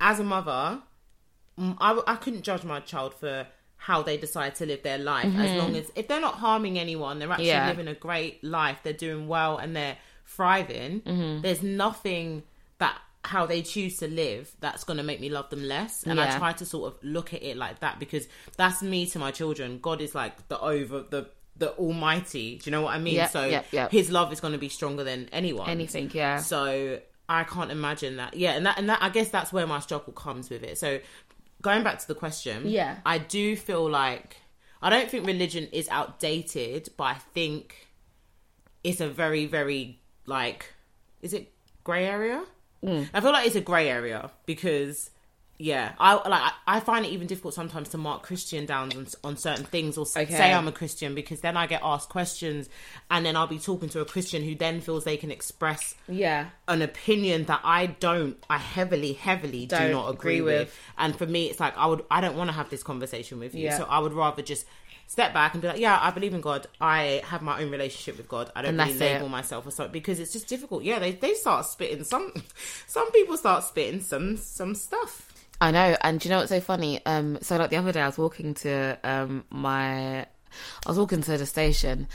[0.00, 0.80] As a mother,
[1.58, 3.46] I, I couldn't judge my child for
[3.78, 7.18] how they decide to live their life as long as if they're not harming anyone
[7.18, 7.62] they're actually Mm-hmm.
[7.64, 7.68] Yeah.
[7.68, 11.42] living a great life they're doing well and they're thriving Mm-hmm.
[11.42, 12.42] there's nothing
[12.78, 16.20] that how they choose to live that's going to make me love them less and
[16.20, 19.30] i try to sort of look at it like that because that's me to my
[19.30, 23.14] children god is like the over the the almighty do you know what i mean
[23.14, 23.90] Yep, so yep, yep.
[23.90, 26.38] his love is going to be stronger than anyone anything, yeah.
[26.38, 28.34] so I can't imagine that.
[28.34, 30.78] Yeah, and that and that I guess that's where my struggle comes with it.
[30.78, 31.00] So
[31.60, 32.98] going back to the question, Yeah.
[33.04, 34.36] I do feel like
[34.80, 37.88] I don't think religion is outdated, but I think
[38.84, 40.72] it's a very very like
[41.20, 42.44] is it grey area?
[42.84, 43.08] Mm.
[43.12, 45.10] I feel like it's a grey area because
[45.58, 49.36] yeah, I like I find it even difficult sometimes to mark Christian down on, on
[49.38, 50.26] certain things or Okay.
[50.26, 52.68] say I'm a Christian because then I get asked questions
[53.10, 56.48] and then I'll be talking to a Christian who then feels they can express Yeah,
[56.68, 60.68] an opinion that I don't, I heavily, heavily do Don't not agree, agree with.
[60.68, 60.78] with.
[60.98, 63.54] And for me, it's like I would, I don't want to have this conversation with
[63.54, 63.64] you.
[63.64, 63.78] Yeah.
[63.78, 64.66] So I would rather just
[65.06, 66.66] step back and be like, yeah, I believe in God.
[66.80, 68.50] I have my own relationship with God.
[68.54, 69.30] I don't really label it.
[69.30, 70.82] myself or something because it's just difficult.
[70.82, 72.32] Yeah, they they start spitting some,
[72.86, 75.32] some people start spitting some some stuff.
[75.60, 75.96] I know.
[76.02, 77.04] And do you know what's so funny?
[77.06, 80.26] Um, so like the other day, I was walking to um my, I
[80.86, 82.08] was walking to the station,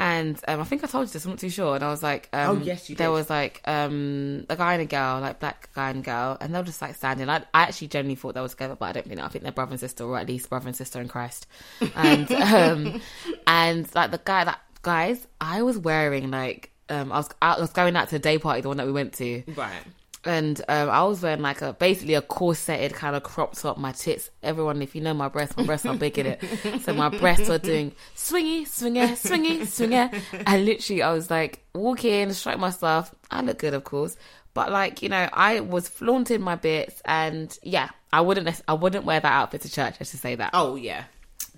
[0.00, 1.24] and um, I think I told you this.
[1.26, 1.74] I'm not too sure.
[1.76, 3.12] And I was like, um, Oh, yes, you There did.
[3.12, 6.58] was like um a guy and a girl, like black guy and girl, and they
[6.58, 7.28] were just like standing.
[7.28, 9.20] I, I actually genuinely thought they were together, but I don't think.
[9.20, 11.46] I think they're brother and sister, or at least brother and sister in Christ.
[11.94, 13.00] And um,
[13.46, 17.70] and like the guy, that guys, I was wearing like um, I was I was
[17.70, 19.82] going out to a day party, the one that we went to Right.
[20.24, 23.78] And um, I was wearing like a basically a corseted kind of crop top.
[23.78, 26.42] My tits, everyone, if you know my breasts, my breasts are big in it.
[26.82, 30.42] So my breasts were doing swingy, swingy, swingy, swingy.
[30.46, 33.14] And literally, I was like walking, strike my stuff.
[33.30, 34.16] I look good, of course,
[34.54, 39.04] But like you know, I was flaunting my bits, and yeah, I wouldn't I wouldn't
[39.04, 39.98] wear that outfit to church.
[39.98, 40.50] Just say that.
[40.52, 41.04] Oh yeah,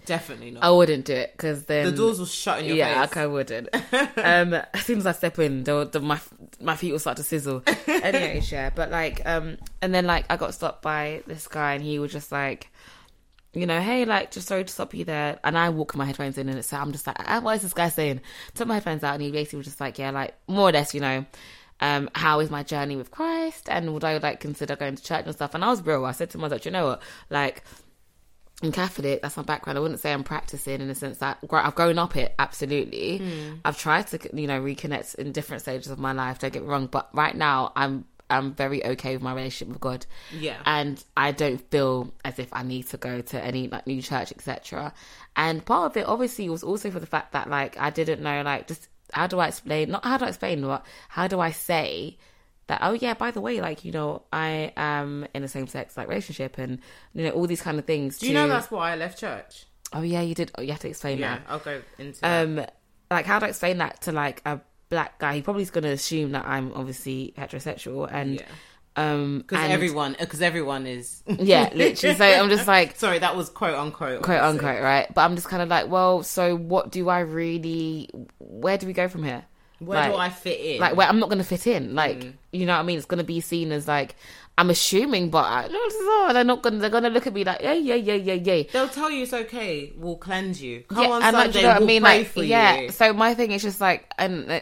[0.04, 0.64] definitely not.
[0.64, 2.96] I wouldn't do it because then the doors will shut in your yeah, face.
[2.96, 3.68] like I wouldn't.
[4.16, 6.20] um, as soon as I step in, the, the, my
[6.60, 7.62] my feet will start to sizzle.
[7.86, 11.84] anyway, yeah, but like, um, and then like I got stopped by this guy, and
[11.84, 12.70] he was just like,
[13.54, 15.38] you know, hey, like, just sorry to stop you there.
[15.44, 17.62] And I walk my headphones in, and it's so I'm just like, ah, what is
[17.62, 18.20] this guy saying?
[18.54, 20.94] Took my headphones out, and he basically was just like, yeah, like more or less,
[20.94, 21.26] you know.
[21.80, 25.24] Um, how is my journey with Christ, and would I like consider going to church
[25.26, 25.54] and stuff?
[25.54, 26.04] And I was real.
[26.04, 27.64] I said to myself, you know what, like
[28.62, 29.22] I'm Catholic.
[29.22, 29.78] That's my background.
[29.78, 32.34] I wouldn't say I'm practicing in the sense that I've grown up it.
[32.38, 33.54] Absolutely, hmm.
[33.64, 36.38] I've tried to you know reconnect in different stages of my life.
[36.38, 39.80] Don't get me wrong, but right now I'm I'm very okay with my relationship with
[39.80, 40.06] God.
[40.32, 40.56] Yeah.
[40.64, 44.32] and I don't feel as if I need to go to any like new church,
[44.32, 44.94] etc.
[45.36, 48.42] And part of it obviously was also for the fact that like I didn't know
[48.42, 49.90] like just how do I explain?
[49.90, 52.16] Not how do I explain, but how do I say?
[52.68, 56.08] That oh yeah by the way like you know i am in a same-sex like
[56.08, 56.78] relationship and
[57.14, 59.66] you know all these kind of things Do you know that's why I left church?
[59.92, 62.20] oh yeah you did oh, you have to explain Yeah, that I'll go into.
[62.20, 62.42] that.
[62.46, 62.64] um
[63.10, 65.84] like how do i explain that to like a black guy he probably is going
[65.84, 68.42] to assume that i'm obviously heterosexual and Yeah.
[68.96, 71.22] um because and- everyone, because everyone is.
[71.26, 74.22] yeah literally so i'm just like Sorry, that was quote unquote.
[74.22, 74.68] quote obviously.
[74.68, 78.78] unquote right but i'm just kind of like well so what do i really where
[78.78, 79.44] do we go from here
[79.86, 80.80] Where do I fit in?
[80.80, 81.94] like where I'm not gonna fit in.
[81.94, 82.32] Like Mm.
[82.52, 82.96] you know what I mean?
[82.98, 84.16] It's gonna be seen as like
[84.58, 86.32] I'm assuming, but I.
[86.32, 86.78] They're not gonna.
[86.78, 88.62] They're gonna look at me like yeah, yeah, yeah, yeah, yeah.
[88.70, 89.92] They'll tell you it's okay.
[89.96, 90.82] We'll cleanse you.
[90.88, 91.46] Come yeah, on and Sunday.
[91.46, 92.02] like, you know what I we'll mean?
[92.02, 92.80] pray Like, for yeah.
[92.80, 92.88] you.
[92.90, 94.60] So my thing is just like, and uh,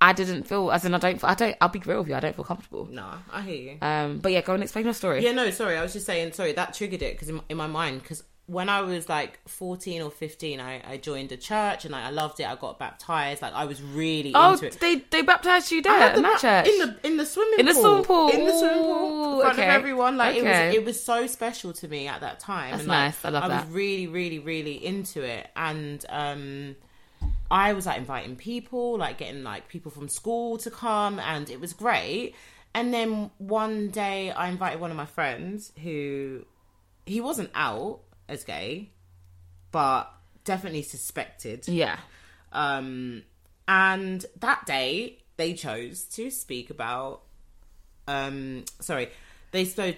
[0.00, 1.22] I didn't feel as in I don't.
[1.22, 1.54] I don't.
[1.60, 2.14] I'll be real with you.
[2.14, 2.88] I don't feel comfortable.
[2.90, 3.78] No, I hear you.
[3.82, 5.22] Um, but yeah, go and explain your story.
[5.22, 5.76] Yeah, no, sorry.
[5.76, 8.68] I was just saying, sorry, that triggered it because in, in my mind, because when
[8.68, 12.38] I was like 14 or 15, I, I joined a church and like, I loved
[12.38, 12.44] it.
[12.48, 13.42] I got baptized.
[13.42, 14.78] Like, I was really Oh, into it.
[14.80, 16.68] they they baptized you there in that church.
[16.68, 18.28] in the in the swimming In the swimming pool.
[18.30, 21.26] in the swimming pool in front Ooh, of everyone like it was it was so
[21.26, 23.24] special to me at that time That's and, like, nice.
[23.24, 23.64] I love I that.
[23.66, 26.76] was really really really into it and um
[27.50, 31.60] I was like inviting people like getting like people from school to come and it
[31.60, 32.34] was great
[32.74, 36.44] and then one day I invited one of my friends who
[37.06, 38.90] he wasn't out as gay
[39.72, 40.12] but
[40.44, 41.98] definitely suspected yeah.
[42.52, 43.22] um,
[43.68, 47.22] and that day they chose to speak about.
[48.08, 49.10] Um, sorry,
[49.52, 49.96] they spoke.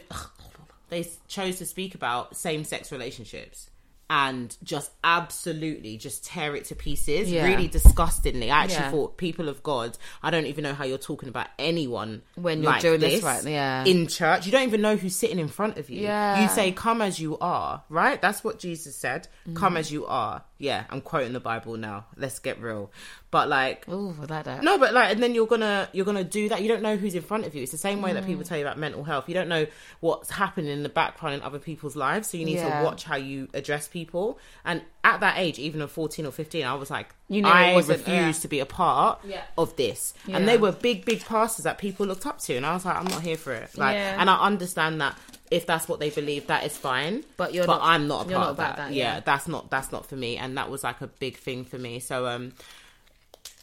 [0.91, 3.69] They chose to speak about same-sex relationships
[4.11, 7.45] and just absolutely just tear it to pieces, Yeah.
[7.47, 8.51] really disgustingly.
[8.51, 8.91] I actually Yeah.
[8.91, 12.73] thought, people of God, I don't even know how you're talking about anyone When you're
[12.73, 13.85] like doing this right, yeah.
[13.85, 14.47] in church.
[14.47, 16.03] You don't even know who's sitting in front of you.
[16.03, 16.43] Yeah.
[16.43, 18.21] You say, "Come as you are," right?
[18.21, 19.29] That's what Jesus said.
[19.55, 19.79] Come Mm.
[19.81, 20.43] as you are.
[20.59, 22.07] Yeah, I'm quoting the Bible now.
[22.17, 22.91] Let's get real.
[23.31, 24.63] But like, Ooh, like that.
[24.63, 26.63] no, but like, and then you're gonna you're gonna do that.
[26.63, 27.63] You don't know who's in front of you.
[27.63, 28.49] It's the same way that people Mm.
[28.49, 29.29] tell you about mental health.
[29.29, 29.67] You don't know
[30.01, 32.79] what's happening in the background in other people's lives, so you need Yeah.
[32.79, 34.39] to watch how you address people.
[34.65, 37.53] And at that age, even at 14 or 15, I was like, You knew it
[37.53, 38.41] I wasn't- refuse yeah.
[38.43, 39.43] to be a part Yeah.
[39.59, 40.15] of this.
[40.27, 40.37] Yeah.
[40.39, 42.97] And they were big, big pastors that people looked up to, and I was like,
[42.97, 43.77] I'm not here for it.
[43.77, 44.17] Like, Yeah.
[44.19, 45.17] and I understand that.
[45.51, 47.25] If that's what they believe, that is fine.
[47.39, 48.77] But you're but not- I'm not a part not of that.
[48.77, 49.21] that, yeah, yeah.
[49.21, 52.01] that's not that's not for me, and that was like a big thing for me.
[52.01, 52.53] So um,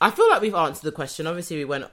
[0.02, 1.26] I feel like we've answered the question.
[1.28, 1.86] Obviously, we went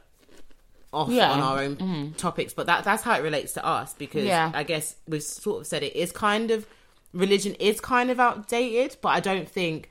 [0.93, 1.31] off Yeah.
[1.31, 1.41] Mm-hmm.
[1.41, 4.51] on our own topics, but that that's how it relates to us because Yeah.
[4.55, 6.67] I guess we've sort of said it is kind of
[7.13, 9.89] religion is kind of outdated, but I don't think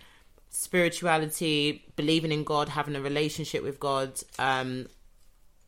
[0.50, 4.88] spirituality, believing in God, having a relationship with God, um,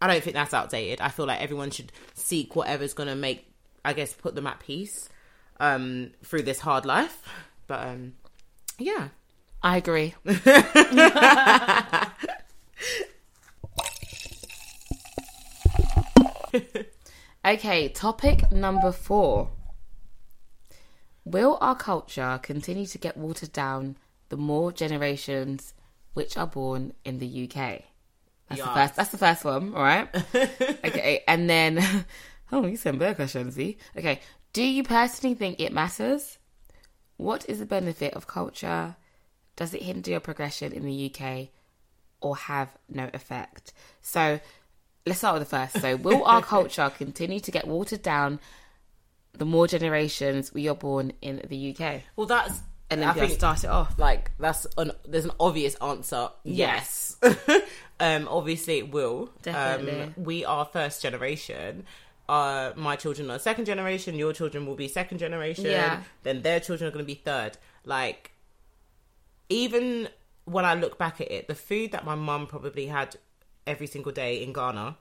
[0.01, 0.99] I don't think that's outdated.
[0.99, 3.49] I feel like everyone should seek whatever's going to make,
[3.86, 5.08] I guess, put them at peace
[5.60, 7.21] um, through this hard life.
[7.67, 8.13] But um,
[8.77, 9.08] yeah.
[9.62, 10.13] I agree.
[17.45, 19.49] okay, topic number four.
[21.25, 23.97] Will our culture continue to get watered down
[24.29, 25.73] the more generations
[26.13, 27.84] which are born in the UK?
[28.49, 28.95] That's the first.
[28.95, 29.73] That's the first one.
[29.73, 30.10] All right.
[30.36, 32.06] okay, and then
[32.51, 33.56] oh, you sent better questions.
[33.56, 34.19] See, okay.
[34.51, 36.38] Do you personally think it matters?
[37.17, 38.95] What is the benefit of culture?
[39.56, 41.49] Does it hinder your progression in the UK
[42.21, 43.73] or have no effect?
[44.01, 44.39] So
[45.05, 45.81] let's start with the first.
[45.81, 48.39] So, will our culture continue to get watered down
[49.33, 52.01] the more generations we are born in the UK?
[52.15, 52.61] Well, that's.
[52.89, 53.97] And then I think start it off.
[53.97, 56.29] like that's an there's an obvious answer.
[56.43, 57.17] Yes.
[57.99, 59.31] um, obviously it will.
[59.41, 60.01] Definitely.
[60.01, 61.85] Um, we are first generation.
[62.29, 64.15] Uh, my children are second generation.
[64.15, 65.65] Your children will be second generation.
[65.65, 66.04] Yeah.
[66.21, 67.58] Then their children are going to be third.
[67.83, 68.31] Like,
[69.49, 70.10] even
[70.45, 73.15] when I look back at it, the food that my mum probably had
[73.65, 74.97] every single day in Ghana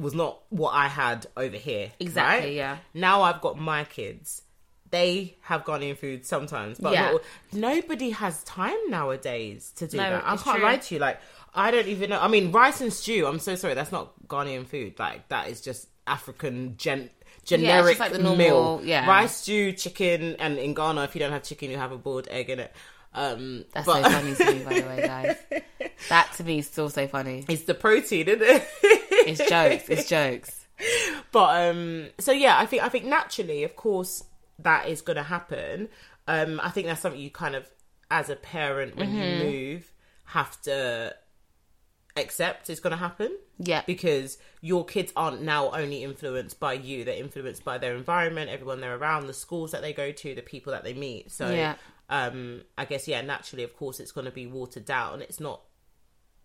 [0.00, 1.86] was not what I had over here.
[1.86, 2.02] Mm-hmm.
[2.02, 2.54] Exactly, right?
[2.56, 2.76] yeah.
[2.94, 4.42] Now I've got my kids.
[4.90, 7.12] They have Ghanaian food sometimes, but Yeah.
[7.12, 7.20] not-
[7.52, 10.24] nobody has time nowadays to do No, that.
[10.24, 10.64] I can't true.
[10.64, 11.00] lie to you.
[11.00, 11.20] Like,
[11.54, 12.18] I don't even know.
[12.20, 13.26] I mean, rice and stew.
[13.26, 13.74] I'm so sorry.
[13.74, 14.98] That's not Ghanaian food.
[14.98, 17.10] Like, that is just African gen
[17.44, 18.80] generic like normal- meal.
[18.84, 19.06] yeah.
[19.06, 22.28] Rice, stew, chicken, and in Ghana, if you don't have chicken, you have a boiled
[22.30, 22.72] egg in it.
[23.14, 25.36] Um, That's but so funny to me, by the way, guys.
[26.08, 27.44] That to me is still so funny.
[27.48, 28.68] it's the protein, isn't it?
[28.82, 29.88] It's jokes.
[29.88, 30.66] It's jokes.
[31.32, 34.22] but um so yeah i think i think naturally of course
[34.60, 35.88] that is going to happen
[36.28, 37.68] um i think that's something you kind of
[38.12, 39.48] as a parent when Mm-hmm.
[39.48, 39.92] you move
[40.26, 41.12] have to
[42.16, 43.82] accept is going to happen Yeah.
[43.86, 48.80] because your kids aren't now only influenced by you they're influenced by their environment everyone
[48.80, 51.74] they're around the schools that they go to the people that they meet so Yeah.
[52.10, 55.60] um i guess yeah naturally of course it's going to be watered down it's not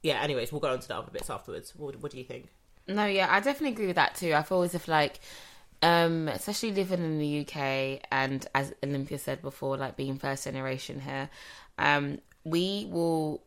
[0.04, 2.50] yeah anyways we'll go on to the other bits afterwards what, what do you think
[2.88, 4.34] No, yeah, I definitely agree with that too.
[4.34, 5.20] I feel as if like,
[5.82, 11.00] um, especially living in the UK and as Olympia said before, like being first generation
[11.00, 11.30] here,
[11.78, 13.42] um, we will,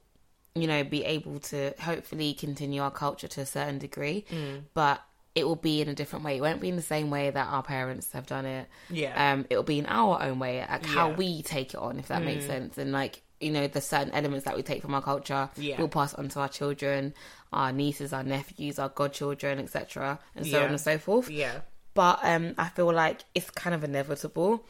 [0.54, 4.24] you know, be able to hopefully continue our culture to a certain degree,
[4.72, 5.02] but
[5.34, 6.38] it will be in a different way.
[6.38, 8.66] It won't be in the same way that our parents have done it.
[8.88, 9.12] Yeah.
[9.32, 11.14] Um, it will be in our own way, like how Yeah.
[11.14, 11.18] Mm.
[11.18, 12.78] we take it on, if that makes sense.
[12.78, 15.76] And like, you know, the certain elements that we take from our culture, Yeah.
[15.78, 17.12] we'll pass on to our children,
[17.52, 20.64] our nieces, our nephews, our godchildren, etc., and so Yeah.
[20.64, 21.28] on and so forth.
[21.30, 21.60] yeah
[21.94, 24.64] But um, I feel like it's kind of inevitable.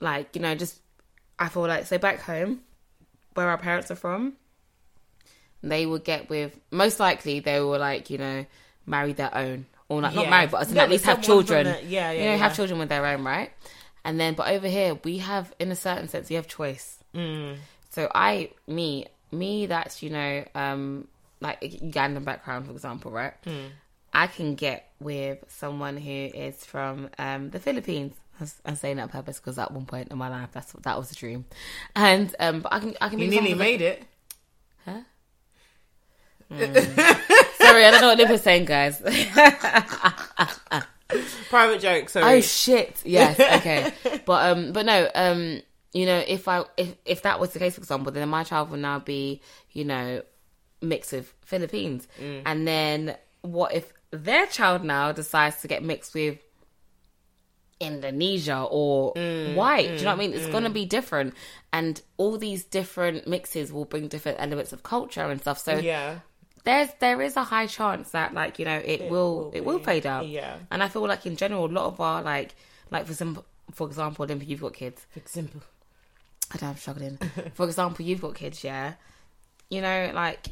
[0.00, 0.80] Like you know, just
[1.38, 2.60] I feel like so back home,
[3.34, 4.34] where our parents are from,
[5.62, 8.46] they would get with most likely they will like you know
[8.86, 10.30] marry their own or like not Yeah.
[10.30, 11.64] marry, but Yeah, at least have children.
[11.64, 12.36] the- yeah, yeah, you know, yeah.
[12.36, 13.50] have children with their own, right?
[14.04, 16.98] And then, but over here we have, in a certain sense, we have choice.
[17.14, 17.56] Mm.
[17.98, 21.08] So I, me, me, that's you know, um,
[21.40, 23.32] like Ugandan background, for example, right?
[23.44, 23.70] Mm.
[24.12, 28.14] I can get with someone who is from um, the Philippines.
[28.38, 30.70] I was- I'm saying that on purpose because at one point in my life, that's
[30.84, 31.44] that was a dream.
[31.96, 34.04] And um, but I can I can You nearly made it.
[34.84, 35.00] Huh?
[36.50, 39.00] Sorry, I don't know what Liv is saying, guys.
[41.50, 42.08] Private joke.
[42.10, 42.36] Sorry.
[42.36, 43.00] Oh shit!
[43.04, 43.92] Yes, okay,
[44.26, 45.60] but um, but no, um,
[45.92, 48.70] you know, if I if if that was the case, for example, then my child
[48.70, 49.40] would now be,
[49.72, 50.22] you know,
[50.82, 52.42] mixed with Philippines, mm.
[52.44, 56.38] and then what if their child now decides to get mixed with
[57.80, 59.88] Indonesia or mm, white?
[59.88, 60.32] Do you know mm, what I mean?
[60.34, 61.34] It's gonna be different,
[61.72, 65.58] and all these different mixes will bring different elements of culture and stuff.
[65.58, 66.18] So yeah.
[66.64, 69.78] there's there is a high chance that like you know it, will, will it will
[69.78, 70.56] fade out Yeah.
[70.70, 72.54] and i feel like in general a lot of our like
[72.90, 75.62] like for some for example Olympia, you've got kids For example.
[76.52, 77.18] I know i'm struggling
[77.54, 78.94] for example you've got kids yeah
[79.70, 80.48] you know like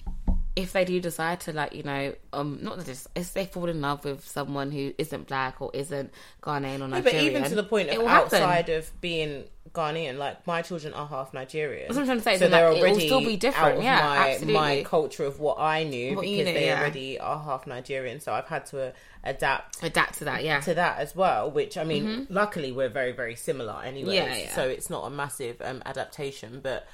[0.55, 3.81] if they do decide to like you know um not just if they fall in
[3.81, 6.11] love with someone who isn't black or isn't
[6.43, 8.43] ghanaian or Nigerian, But nigerian even to the point of will happen.
[8.43, 9.45] outside of being
[9.77, 11.87] Ghanaian, like my children are half Nigerian.
[11.89, 13.85] That's what I'm trying to say, So they're like, already still be different, Out of
[13.85, 14.55] yeah, my, absolutely.
[14.55, 16.81] my culture of what I knew What because knew, they yeah.
[16.81, 18.21] already are half Nigerian.
[18.21, 18.93] So I've had to uh,
[19.25, 21.51] adapt adapt to that yeah to that as well.
[21.51, 24.17] Which I mean, luckily we're very very similar anyway.
[24.17, 24.55] Yeah, yeah.
[24.55, 26.87] So it's not a massive um, adaptation, but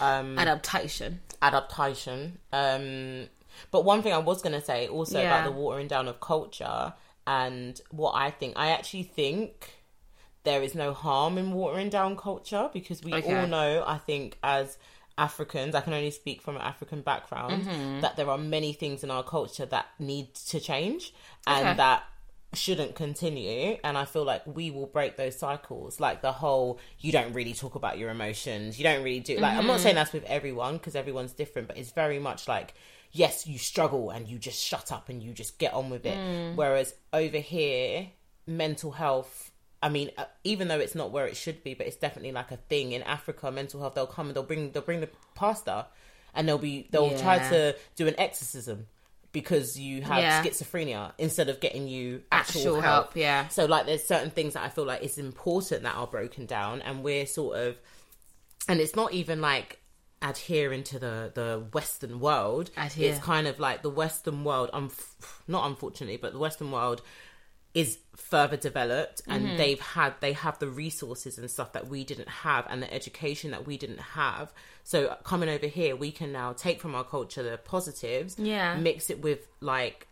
[0.00, 2.38] um, adaptation adaptation.
[2.52, 3.28] Um,
[3.70, 5.26] but one thing I was going to say also Yeah.
[5.26, 6.94] about the watering down of culture
[7.26, 9.81] and what I think, I actually think
[10.44, 13.26] there is no harm in watering down culture because we Okay.
[13.40, 14.78] all know, I think, as
[15.18, 18.00] Africans, I can only speak from an African background, Mm-hmm.
[18.00, 21.12] that there are many things in our culture that need to change
[21.46, 21.74] and Okay.
[21.76, 22.02] that
[22.54, 27.10] shouldn't continue and i feel like we will break those cycles like the whole you
[27.10, 29.82] don't really talk about your emotions you don't really do like i'm not Mm-hmm.
[29.84, 32.74] saying that's with everyone because everyone's different but it's very much like
[33.10, 36.18] yes you struggle and you just shut up and you just get on with it
[36.18, 36.54] Mm.
[36.56, 38.08] whereas over here
[38.46, 39.50] mental health
[39.82, 42.50] I mean, uh, even though it's not where it should be, but it's definitely like
[42.52, 43.50] a thing in Africa.
[43.50, 45.86] Mental health, they'll come and they'll bring they'll bring the pastor,
[46.34, 48.86] and they'll be they'll try to do an exorcism
[49.32, 50.42] because you have Yeah.
[50.44, 53.04] schizophrenia instead of getting you actual, Actual help.
[53.06, 53.48] help, yeah.
[53.48, 56.80] So like, there's certain things that I feel like it's important that are broken down,
[56.82, 57.76] and we're sort of,
[58.68, 59.78] and it's not even like
[60.20, 62.70] adhering to the the Western world.
[62.76, 63.10] Adhere.
[63.10, 64.70] It's kind of like the Western world.
[64.72, 64.90] Um,
[65.48, 67.02] not unfortunately, but the Western world
[67.74, 69.56] is further developed and Mm-hmm.
[69.56, 73.50] they've had they have the resources and stuff that we didn't have and the education
[73.52, 74.52] that we didn't have
[74.84, 78.76] so coming over here we can now take from our culture the positives Yeah.
[78.76, 80.06] mix it with like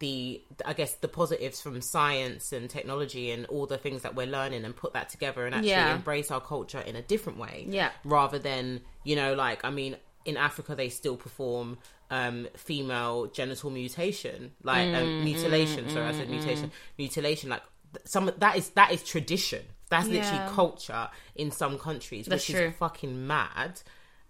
[0.00, 4.26] the i guess the positives from science and technology and all the things that we're
[4.26, 5.94] learning and put that together and actually Yeah.
[5.94, 7.90] embrace our culture in a different way Yeah.
[8.04, 11.78] rather than you know like i mean in africa they still perform
[12.14, 15.88] um, female genital mutation, like um, mutilation.
[15.90, 17.50] sorry, I said mutation, mutilation.
[17.50, 17.62] Like
[17.92, 19.62] th- some that is that is tradition.
[19.90, 22.66] That's literally culture in some countries, That's which true.
[22.68, 23.80] is fucking mad.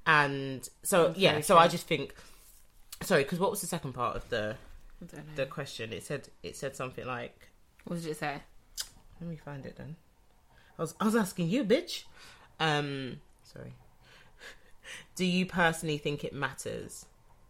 [0.07, 1.63] And so yeah, so true.
[1.63, 2.15] I just think.
[3.03, 4.57] Sorry, because what was the second part of the
[5.03, 5.35] I don't know.
[5.37, 5.93] the question?
[5.93, 7.49] It said it said something like.
[7.85, 8.39] What did it say?
[9.21, 9.97] Let me find it then.
[10.79, 12.05] I was I was asking you, bitch.
[12.59, 13.75] Um, sorry.
[15.17, 17.05] Do you personally think it matters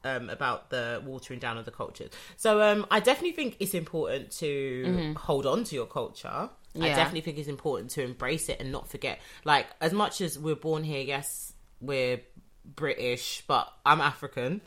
[0.05, 2.11] um, about the watering down of the cultures?
[2.37, 6.29] So um, I definitely think it's important to hold on to your culture.
[6.29, 6.87] I Mm-hmm.
[6.87, 9.21] Definitely think it's important to embrace it and not forget.
[9.45, 12.21] Like as much as we're born here, yes, we're
[12.65, 14.61] British, but I'm African.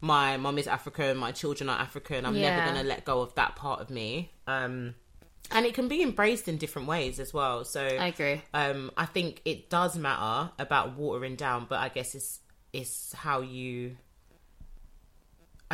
[0.00, 1.16] My mum is African.
[1.16, 2.24] My children are African.
[2.26, 2.50] I'm Yeah.
[2.50, 4.30] never gonna let go of that part of me.
[4.46, 4.94] Um,
[5.50, 7.64] and it can be embraced in different ways as well.
[7.64, 8.42] So I agree.
[8.52, 12.40] um, I think it does matter about watering down, but I guess it's
[12.72, 13.96] it's how you.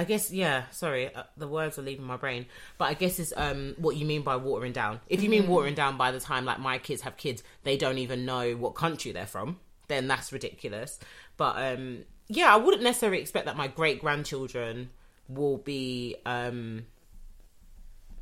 [0.01, 0.65] I guess yeah.
[0.71, 2.47] Sorry, uh, the words are leaving my brain,
[2.79, 5.01] but I guess it's um what you mean by watering down.
[5.09, 7.99] If you mean watering down by the time like my kids have kids, they don't
[7.99, 9.59] even know what country they're from.
[9.89, 10.99] Then that's ridiculous.
[11.37, 14.89] But um yeah, I wouldn't necessarily expect that my great grandchildren
[15.29, 16.87] will be um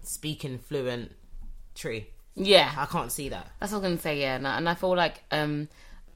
[0.03, 1.13] speaking fluent
[1.77, 2.09] Twi.
[2.35, 3.47] Yeah, I can't see that.
[3.61, 4.21] that's what I'm gonna say.
[4.21, 5.69] Yeah, and I, and I feel like um,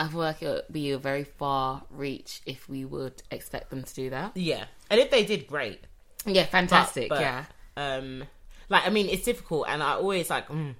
[0.04, 3.82] I feel like it would be a very far reach if we would expect them
[3.82, 4.36] to do that.
[4.36, 5.80] Yeah, and if they did, great.
[6.26, 7.08] Yeah, But- fantastic.
[7.08, 7.44] but, yeah,
[7.76, 8.24] Um,
[8.68, 10.48] like I mean, it's difficult, and I always like.
[10.48, 10.74] Mm,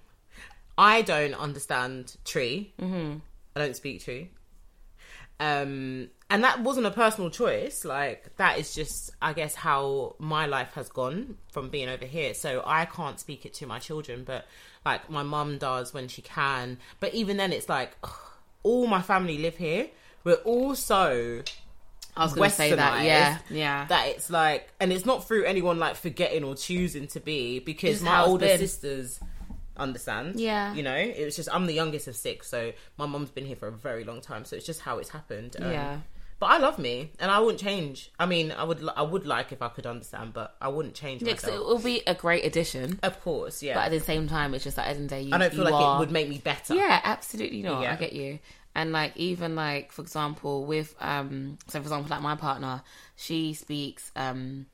[0.79, 2.73] I don't understand Twi.
[2.81, 3.19] Mm-hmm.
[3.55, 4.31] I don't speak Twi.
[5.41, 7.85] Um, and that wasn't a personal choice.
[7.85, 12.33] Like that is just, I guess, how my life has gone from being over here.
[12.35, 14.47] So I can't speak it to my children, but
[14.85, 16.79] like my mum does when she can.
[17.01, 18.19] But even then, it's like ugh,
[18.63, 19.89] all my family live here.
[20.25, 21.43] We're all so
[22.17, 23.05] I was gonna say that.
[23.05, 23.87] Yeah, yeah.
[23.87, 27.97] that it's like and it's not through anyone like forgetting or choosing to be because
[27.97, 28.59] It's my older been.
[28.59, 29.19] sisters
[29.77, 30.75] understand Yeah.
[30.75, 33.57] you know it was just i'm the youngest of six so my mum's been here
[33.57, 35.99] for a very long time so it's just how it's happened Um, Yeah.
[36.43, 39.53] But i love me and i wouldn't change i mean i would i would like
[39.53, 42.45] if i could understand but i wouldn't change Yeah, 'cause it will be a great
[42.45, 45.05] addition, of course yeah but at the same time, it's just like at the end
[45.05, 47.01] of the day, you, i don't feel like are- it would make me better Yeah,
[47.05, 47.83] absolutely not.
[47.83, 47.93] Yeah.
[47.93, 48.41] I get you.
[48.75, 52.83] And like even like for example with um so for example like my partner,
[53.15, 54.67] she speaks um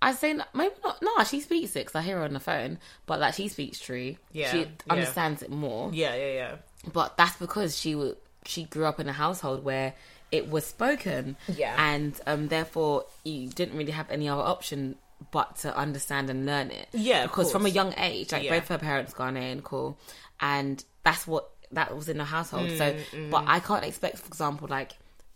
[0.00, 2.78] I say maybe not no she speaks it because I hear her on the phone,
[3.06, 4.18] but like she speaks Twi.
[4.32, 4.66] Yeah, she yeah.
[4.90, 5.90] understands it more.
[5.92, 6.56] yeah yeah yeah
[6.92, 9.94] But that's because she w- she grew up in a household where
[10.32, 11.36] it was spoken.
[11.48, 11.74] Yeah.
[11.78, 14.96] and um therefore you didn't really have any other option
[15.30, 16.88] but to understand and learn it.
[16.92, 18.58] Yeah, because from a young age, like Yeah.
[18.58, 19.98] both her parents Ghanaian, cool,
[20.40, 22.68] and that's what that was in the household.
[22.68, 22.96] Mm, so,
[23.30, 24.92] but I can't expect, for example, like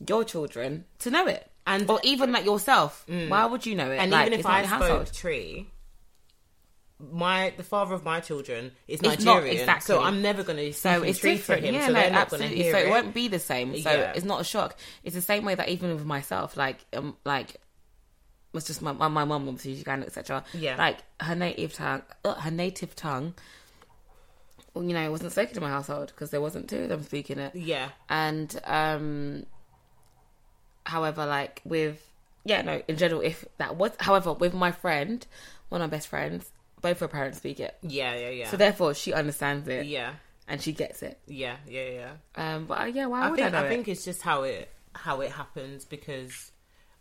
[0.06, 3.04] your children to know it, And- or even like yourself.
[3.08, 3.96] Why would you know it?
[3.98, 5.12] and Like, even if i spoke household.
[5.14, 5.66] Twi
[7.12, 9.94] my the father of my children is It's Nigerian, exactly.
[9.94, 11.74] so I'm never going to So it's different, for him.
[11.74, 12.70] yeah, so no, absolutely.
[12.70, 12.90] So it, it.
[12.90, 13.76] won't be the same.
[13.80, 14.12] So Yeah.
[14.14, 14.76] it's not a shock.
[15.04, 17.56] It's the same way that even with myself, like, um, like
[18.52, 20.44] was just my my, my mum obviously Uganda, etc.
[20.52, 20.76] Yeah.
[20.76, 23.34] like her native tongue, uh, her native tongue.
[24.74, 27.02] well, You know, it wasn't spoken in my household because there wasn't two of them
[27.02, 27.54] speaking it.
[27.54, 29.46] Yeah, and um
[30.86, 32.04] however like with
[32.44, 35.26] yeah no in general if that was however with my friend
[35.68, 38.48] one of my best friends both her parents speak it yeah, yeah, yeah.
[38.48, 40.12] so therefore she understands it yeah,
[40.48, 41.88] and she gets it yeah, yeah,
[42.36, 42.54] yeah.
[42.54, 43.68] um but uh, yeah why I would think I I it?
[43.68, 46.52] think it's just how it how it happens because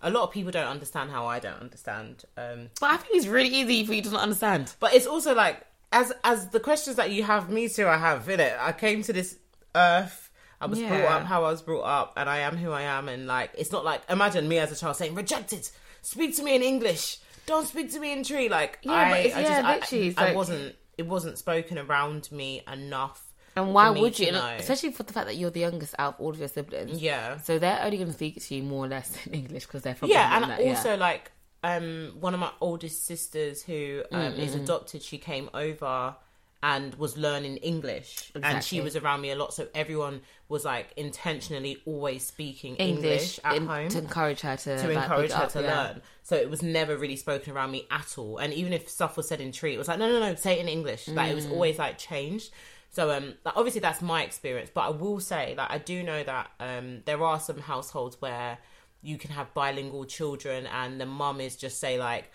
[0.01, 2.23] a lot of people don't understand how I don't understand.
[2.38, 5.36] Um, but I think it's really easy for you to not understand but it's also
[5.36, 7.88] like as as the questions that you have, me too.
[7.88, 8.55] I have in it.
[8.59, 9.38] I came to this
[9.75, 10.30] earth.
[10.61, 13.07] I was brought up how I was brought up, and I am who I am.
[13.07, 15.69] And like, it's not like imagine me as a child saying, "Rejected,
[16.01, 17.17] speak to me in English.
[17.50, 19.76] Don't speak to me in Twi." Like, Yeah, I, but it's- I yeah, just, I-
[19.76, 20.76] literally, I, like- wasn't.
[20.97, 23.26] It wasn't spoken around me enough.
[23.56, 24.56] and why would you know.
[24.60, 27.38] especially for the fact that you're the youngest out of all of your siblings Yeah,
[27.39, 29.95] so they're only going to speak to you more or less in English because they're
[29.95, 30.70] from yeah, and that- yeah.
[30.70, 31.32] also like
[31.64, 36.16] um one of my oldest sisters who um, is adopted she came over
[36.62, 40.91] and was learning english and she was around me a lot so everyone was like
[40.97, 45.32] intentionally always speaking english, English, at in- home to encourage her to, to like, encourage
[45.32, 45.76] her up, to yeah.
[45.84, 46.01] learn.
[46.24, 48.38] So it was never really spoken around me at all.
[48.38, 50.53] And even if stuff was said in Twi, it was like, no, no, no, say
[50.53, 51.07] it in English.
[51.07, 51.51] Like it was Mm.
[51.53, 52.51] always like changed.
[52.91, 54.70] So um, like, obviously that's my experience.
[54.74, 58.57] But I will say, like, I do know that um, there are some households where
[59.01, 62.32] you can have bilingual children, and the mum is just say like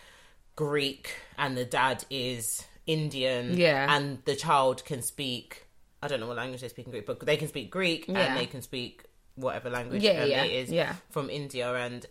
[0.57, 3.57] Greek, and the dad is Indian.
[3.57, 3.95] Yeah.
[3.95, 5.67] and the child can speak.
[6.03, 8.19] I don't know what language they speak in Greek, but they can speak Greek Yeah.
[8.19, 9.05] and they can speak
[9.37, 10.95] whatever language Yeah, yeah, it is yeah.
[11.11, 12.05] from India and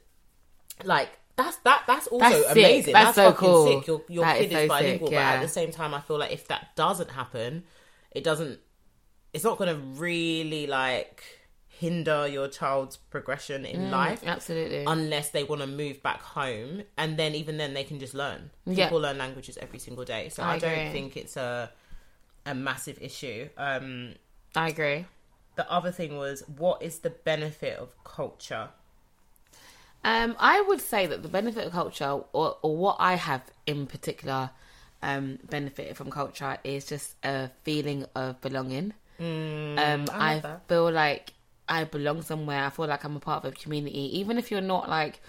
[0.84, 2.94] like that's that that's also That's amazing.
[2.94, 3.68] That's so fucking cool.
[3.80, 3.88] sick.
[3.88, 6.18] Your your That kid is is, bilingual, sick, but at the same time, I feel
[6.20, 7.64] like if that doesn't happen,
[8.12, 8.60] it doesn't.
[9.34, 11.24] It's not going to really like
[11.84, 14.22] hinder your child's progression in life.
[14.36, 14.84] Absolutely.
[14.96, 16.72] unless they want to move back home
[17.02, 18.76] and then even then they can just learn Yeah.
[18.82, 21.52] people learn languages every single day so I i, don't think it's a
[22.54, 23.88] a massive issue um
[24.64, 25.00] I agree.
[25.62, 28.66] the other thing was what is the benefit of culture
[30.06, 33.80] Um, I would say that the benefit of culture, or, or what I have in
[33.96, 34.42] particular
[35.10, 38.88] um, benefited from culture, is just a feeling of belonging.
[39.20, 41.26] um, I I, feel like
[41.68, 42.64] I belong somewhere.
[42.66, 45.20] I feel like I'm a part of a community, even if you're not like.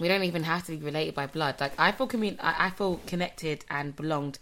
[0.00, 1.60] We don't even have to be related by blood.
[1.60, 4.38] Like I feel commun- I, I feel connected and belonged.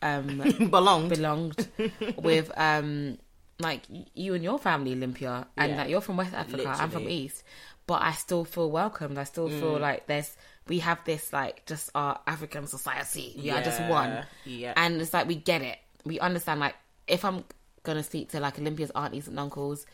[0.00, 0.38] Um,
[0.70, 1.68] belonged belonged
[2.16, 3.18] with um
[3.58, 3.82] like
[4.14, 5.76] you and your family Olympia and Yeah.
[5.78, 7.42] like you're from West Africa I'm from East
[7.86, 9.60] but I still feel welcomed I still Mm.
[9.60, 10.36] feel like there's
[10.68, 15.14] we have this like just our African society we are just one yeah and it's
[15.14, 16.74] like we get it we understand like
[17.08, 17.44] if I'm
[17.82, 19.86] gonna speak to like Olympia's aunties and uncles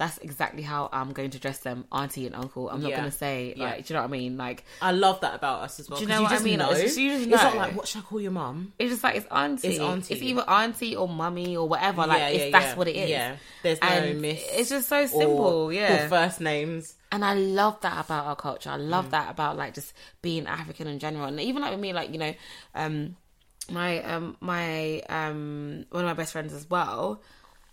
[0.00, 2.96] that's exactly how I'm going to address them auntie and uncle I'm not Yeah.
[2.96, 3.64] gonna say Yeah.
[3.66, 5.98] like do you know what I mean like i love that about us as well
[5.98, 6.58] Do you know what I mean?
[6.58, 6.70] know.
[6.70, 9.04] It's just- you just It's not like what should i call your mum it's just
[9.04, 9.68] like it's auntie.
[9.68, 10.14] It's auntie.
[10.14, 12.06] It's either auntie or mummy or whatever.
[12.06, 12.74] Like Yeah, it's, yeah, that's yeah.
[12.76, 13.10] what it is.
[13.10, 13.36] Yeah.
[13.62, 15.70] There's no and miss It's just so simple.
[15.72, 16.08] yeah.
[16.08, 18.70] first names and I love that about our culture.
[18.70, 19.10] I love Mm.
[19.10, 19.92] that about like just
[20.22, 21.26] being African in general.
[21.26, 22.34] And even like with me, like you know,
[22.74, 23.16] um,
[23.70, 27.20] my um my um one of my best friends as well.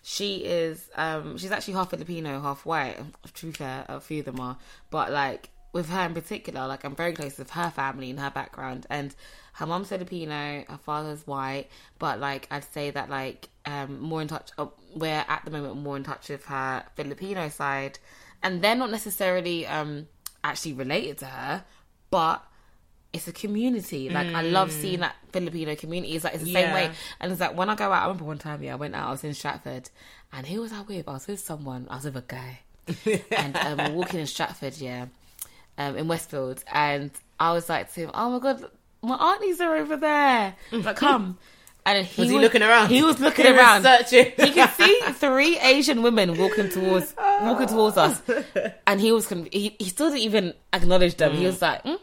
[0.10, 2.98] She is um she's actually half Filipino, half white.
[3.34, 4.58] To be fair, a few of them are,
[4.90, 8.30] but like with her in particular, like I'm very close with her family and her
[8.30, 8.88] background.
[8.90, 9.14] And
[9.56, 11.68] her mom's Filipino, her father's white,
[12.00, 14.52] but like I'd say that like um more in touch.
[14.58, 18.00] Uh, we're at the moment more in touch with her Filipino side,
[18.42, 20.08] and they're not necessarily um
[20.42, 21.66] actually related to her,
[22.12, 22.47] but
[23.14, 24.10] it's a community.
[24.10, 26.16] Like I love seeing that Filipino community.
[26.16, 26.92] It's like it's the same way.
[27.20, 29.08] And it's like when I go out, I remember one time, yeah, I went out,
[29.08, 29.90] I was in Stratford,
[30.34, 31.08] and who was I with?
[31.08, 31.88] I was with someone.
[31.90, 32.60] I was with a guy,
[33.38, 35.08] and um, we're walking in Stratford, yeah,
[35.78, 38.66] um, in Westfield, and I was like to him, "Oh my god,
[39.02, 40.56] my aunties are over there.
[40.72, 41.38] Like, come."
[41.90, 42.90] And he Was he looking around?
[42.90, 43.84] He was looking He was around.
[43.84, 44.34] searching.
[44.36, 48.22] He could see three Asian women walking towards walking towards us,
[48.86, 51.34] and he was con- he he still didn't even acknowledge them.
[51.38, 51.98] He was like, mm.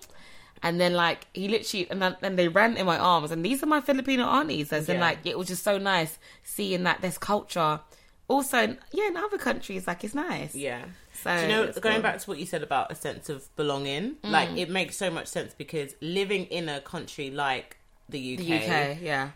[0.65, 3.63] And then like he literally and then and they ran in my arms, and these
[3.63, 4.73] are my Filipino aunties.
[4.73, 5.03] And then Yeah.
[5.03, 7.81] like it was just so nice seeing that there's culture.
[8.27, 10.55] Also, yeah, in other countries, like it's nice.
[10.55, 10.87] Yeah.
[11.13, 12.03] So Do you know, going cool.
[12.03, 14.59] back to what you said about a sense of belonging, like mm.
[14.59, 17.77] it makes so much sense because living in a country like
[18.09, 19.31] the UK, the UK, yeah,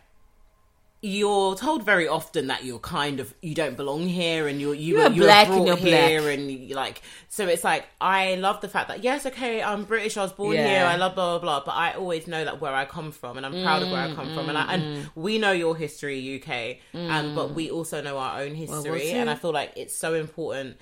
[1.01, 4.97] you're told very often that you're kind of you don't belong here and you're you
[4.99, 6.39] You're were, you were black and you're here black.
[6.39, 10.23] and like so it's like I love the fact that yes okay I'm British I
[10.23, 10.67] was born Yeah.
[10.69, 13.37] here I love blah blah blah but I always know that where I come from
[13.37, 15.53] and I'm proud of where I come from and I, mm, mm, mm, we know
[15.53, 17.55] your history UK and um, but mm.
[17.55, 19.17] we also know our own history too.
[19.19, 20.79] and I feel like it's so important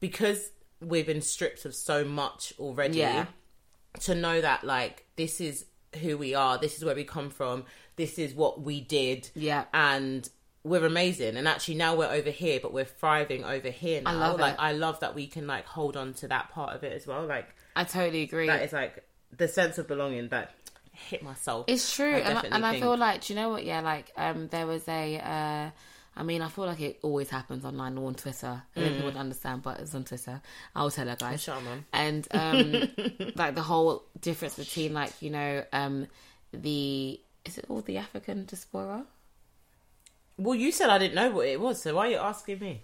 [0.00, 3.26] because we've been stripped of so much already Yeah.
[4.00, 5.66] to know that like this is
[6.02, 7.64] who we are this is where we come from
[7.98, 9.64] this is what we did Yeah.
[9.74, 10.26] and
[10.64, 14.40] we're amazing and actually now we're over here but we're thriving over here now love
[14.40, 14.60] like it.
[14.60, 17.24] i love that we can like hold on to that part of it as well
[17.26, 17.46] like
[17.76, 18.46] I totally agree.
[18.48, 19.04] that is like
[19.36, 20.52] the sense of belonging that
[20.92, 23.50] hit my soul It's true, I and I, and I feel like do you know
[23.50, 23.64] what?
[23.64, 25.16] Yeah, like um, there was a.
[25.18, 25.70] Uh,
[26.16, 28.60] I mean, I feel like it always happens online or on Twitter.
[28.74, 30.42] I don't if would understand, but it's on Twitter.
[30.74, 31.46] I'll tell her guys.
[31.46, 31.84] Man.
[31.92, 32.72] And um,
[33.36, 36.08] like the whole difference between like you know um,
[36.52, 39.04] the is it all the African diaspora?
[40.40, 42.80] well you said i didn't know what it was so why are you asking me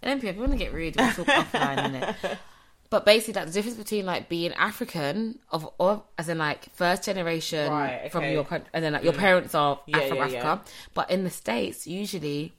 [0.00, 2.38] Olympia, if you want to get rude, we'll talk offline, innit?
[2.90, 7.04] But basically, like the difference between like being African of, of as in like first
[7.04, 10.60] generation Right, from your country, and then like your parents are Yeah, from yeah, Africa,
[10.94, 12.54] but in the states usually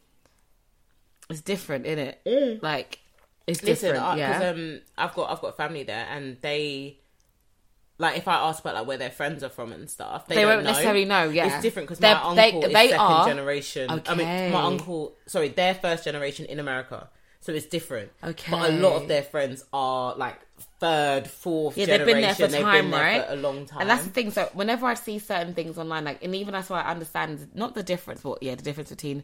[1.32, 2.61] it's different, isn't it?
[2.61, 2.99] Like
[3.47, 4.05] it's Listen, different.
[4.05, 6.99] I, yeah, um, I've got I've got family there, and they
[8.00, 10.45] like if I ask about like where their friends are from and stuff, they, They
[10.45, 11.47] won't necessarily know, yeah.
[11.54, 13.89] it's different because my they- uncle is they second are- generation.
[13.89, 14.16] I Okay.
[14.16, 17.10] mean, my uncle, sorry, they're first generation in America,
[17.41, 18.12] so it's different.
[18.24, 18.50] Okay.
[18.52, 20.39] but a lot of their friends are like
[20.80, 23.28] third, fourth Yeah, they've been there for They've time, been there right?
[23.28, 24.32] For a long time, And that's the thing.
[24.32, 27.76] So whenever I see certain things online, like, and even that's why I understand not
[27.76, 29.24] the difference, but yeah, the difference between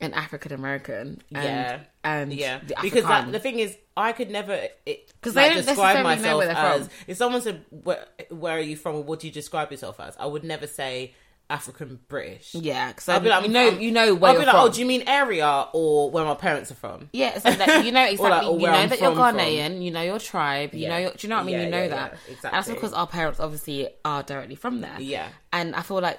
[0.00, 1.80] an African American, Yeah.
[2.04, 5.64] and Yeah, the because that, the thing is, I could never because 'Cause they don't
[5.66, 6.88] describe myself as.
[7.06, 10.14] If someone said, where, "Where are you from?" or "What do you describe yourself as?"
[10.18, 11.14] I would never say
[11.48, 12.54] African British.
[12.54, 14.58] Yeah, because I'll be like, you know, I'm- you know where you're be like, oh,
[14.64, 14.68] from.
[14.68, 17.08] oh, do you mean area or where my parents are from?
[17.12, 18.28] Yeah, so that you know exactly.
[18.52, 19.38] like, you know I'm that you're from, from.
[19.38, 19.82] Ghanaian.
[19.82, 20.74] You know your tribe.
[20.74, 20.88] You Yeah.
[20.90, 20.96] know.
[20.98, 21.54] Your, do you know what I mean?
[21.54, 22.18] Yeah, you know yeah, that.
[22.28, 24.96] yeah, And that's because our parents obviously are directly from there.
[24.98, 25.28] Yeah.
[25.52, 26.18] And I feel like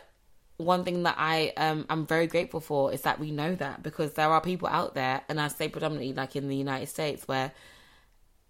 [0.58, 4.14] one thing that I um I'm very grateful for is that we know that because
[4.14, 7.52] there are people out there, and I say predominantly like in the United States where.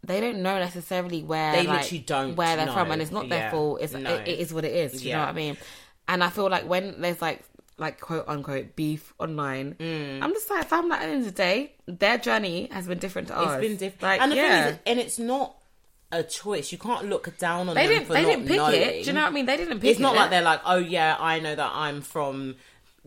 [0.04, 2.74] They don't know necessarily where They like, literally don't where they're know.
[2.74, 3.52] from, and it's not their Yeah.
[3.52, 3.82] fault.
[3.82, 4.14] It's No.
[4.14, 5.04] it, it is what it is.
[5.04, 5.58] You know what I mean?
[6.08, 7.44] And I feel like when there's like
[7.80, 10.22] like quote unquote beef online, Mm.
[10.22, 13.00] I'm just like, I'm like, at the end of the day, their journey has been
[13.00, 13.58] different to ours.
[13.58, 14.04] It's been different.
[14.04, 14.64] Like, and the yeah.
[14.66, 15.56] thing is, and it's not
[16.12, 16.72] a choice.
[16.72, 18.82] You can't look down on they them didn't they didn't pick knowing.
[18.82, 19.04] it.
[19.04, 19.46] Do you know what I mean?
[19.46, 19.92] They didn't pick it.
[19.92, 20.18] It's not it.
[20.18, 22.56] like they're like, oh yeah, I know that I'm from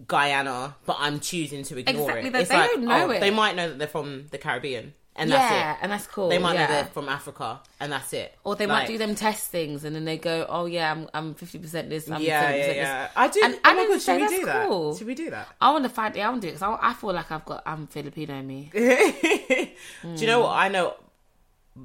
[0.06, 2.32] Guyana, but I'm choosing to ignore Exactly, it.
[2.32, 3.20] they- It's they like, don't know oh, it.
[3.20, 5.82] They might know that they're from the Caribbean, and yeah, that's it.
[5.82, 6.28] and that's cool.
[6.30, 6.66] They might yeah.
[6.66, 8.34] know they're from Africa, and that's it.
[8.44, 11.08] or they Like, might do them test things, and then they go, "Oh yeah, I'm
[11.12, 13.08] I'm fifty percent this, I'm Yeah, 70% yeah, this." yeah.
[13.16, 13.40] I do.
[13.44, 14.66] And- oh my god, should we do that?
[14.68, 14.96] cool.
[14.96, 15.48] Should we do that?
[15.60, 16.20] I want to find it.
[16.20, 18.46] I want to do it because I, I feel like I've got I'm Filipino in
[18.46, 18.70] me.
[18.74, 19.68] do
[20.16, 20.94] you know what I know?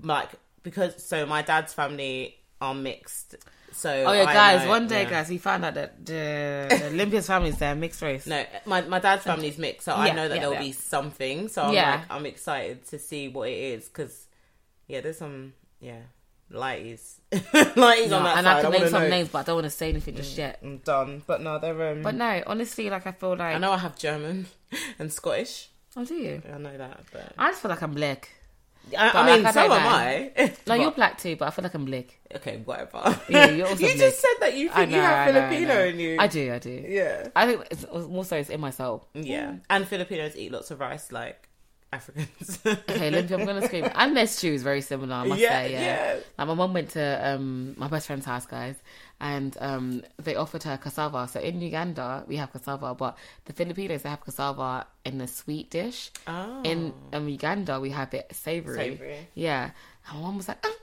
[0.03, 0.29] Like
[0.65, 3.35] because so my dad's family are mixed.
[3.71, 4.63] So Oh yeah, I guys!
[4.63, 5.09] know- one day, yeah.
[5.09, 8.25] guys, we found out that the, the Olympia's family is there, mixed race.
[8.25, 10.59] No, my my dad's family's mixed, so I know that yeah, there'll yeah.
[10.61, 11.47] be something.
[11.49, 11.91] So I'm Yeah.
[11.95, 14.27] like, I'm excited to see what it is because
[14.87, 15.99] yeah, there's some yeah
[16.51, 18.57] lighties, lighties No, on that and side.
[18.57, 19.09] I can name some know.
[19.09, 20.59] names, but I don't want to say anything just yet.
[20.63, 22.01] I'm done, but no, they're um.
[22.01, 24.45] But no, honestly, like I feel like I know I have German
[24.99, 25.69] and Scottish.
[25.97, 26.41] Oh, do you?
[26.53, 28.29] I know that, but I just feel like I'm black.
[28.97, 29.89] I, I mean, like, I so am know.
[29.89, 30.53] I.
[30.67, 32.17] No, you're black too, but I feel like I'm black.
[32.35, 33.19] okay, whatever.
[33.29, 33.77] Yeah, you black.
[33.79, 36.17] just said that you think know, you have know, Filipino in you.
[36.19, 36.85] I do, I do.
[36.87, 39.07] Yeah, I think it's more so it's in my soul.
[39.13, 41.49] yeah, and Filipinos eat lots of rice like
[41.95, 42.59] Africans.
[42.65, 43.89] Okay, Olympia, I'm gonna scream.
[43.95, 45.71] And their stew is very similar, I must Yeah, say.
[45.73, 45.81] Yeah.
[45.81, 46.19] yeah.
[46.37, 48.75] Like my mum went to um my best friend's house, guys,
[49.19, 51.27] and um they offered her cassava.
[51.27, 55.69] So in Uganda we have cassava, but the Filipinos they have cassava in a sweet
[55.69, 56.11] dish.
[56.27, 56.61] Oh.
[56.63, 58.77] In um, Uganda we have it savory.
[58.77, 59.27] Savoury.
[59.33, 59.71] Yeah.
[60.09, 60.73] And my mum was like, "Ah,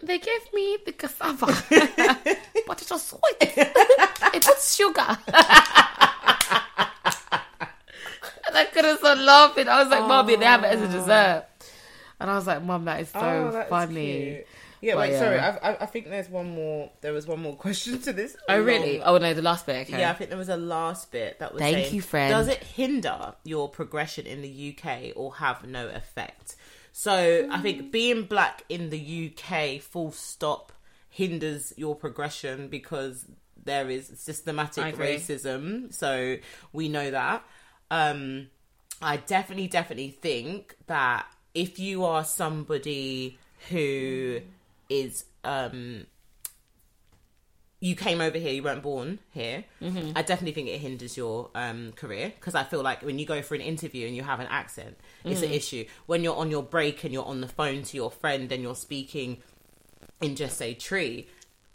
[0.00, 1.46] they gave me the cassava,
[2.66, 3.36] but it was sweet.
[3.40, 5.18] it sugar.
[8.48, 9.68] and I couldn't stop laughing.
[9.68, 11.44] I was like, Mommy, they have it as a dessert.
[12.20, 14.42] And I was like, Mum, that is so Oh, funny.
[14.80, 15.18] Yeah, But wait, yeah.
[15.18, 15.38] sorry.
[15.38, 16.90] I, I, I think there's one more.
[17.00, 18.36] There was one more question to this.
[18.48, 18.98] Oh, really?
[18.98, 19.88] long- Oh, no, the last bit.
[19.88, 20.00] Okay.
[20.00, 21.60] Yeah, I think there was a last bit that was.
[21.60, 22.30] Thank saying, you, friend.
[22.30, 26.56] Does it hinder your progression in the UK or have no effect?
[26.92, 27.90] So I think mm.
[27.92, 30.72] being black in the UK, full stop,
[31.08, 33.26] hinders your progression because
[33.64, 35.92] there is systematic racism.
[35.92, 36.36] So
[36.72, 37.44] we know that.
[37.90, 38.48] Um,
[39.00, 43.38] I definitely, definitely think that if you are somebody
[43.70, 44.40] who
[44.88, 46.06] is um
[47.80, 49.62] you came over here, you weren't born here.
[49.80, 50.12] Mm-hmm.
[50.16, 53.40] I definitely think it hinders your um, career because I feel like when you go
[53.40, 55.44] for an interview and you have an accent, it's Mm.
[55.44, 55.84] an issue.
[56.06, 58.74] When you're on your break and you're on the phone to your friend and you're
[58.74, 59.38] speaking
[60.20, 61.26] in just say Twi,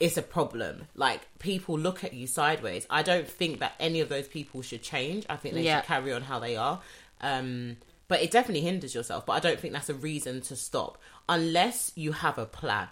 [0.04, 0.88] it's a problem.
[0.96, 2.86] Like people look at you sideways.
[2.90, 5.26] I don't think that any of those people should change.
[5.30, 5.80] I think they Yeah.
[5.80, 6.82] should carry on how they are.
[7.22, 7.78] Um,
[8.10, 9.26] but it definitely hinders yourself.
[9.26, 10.98] But I don't think that's a reason to stop
[11.30, 12.90] unless you have a plan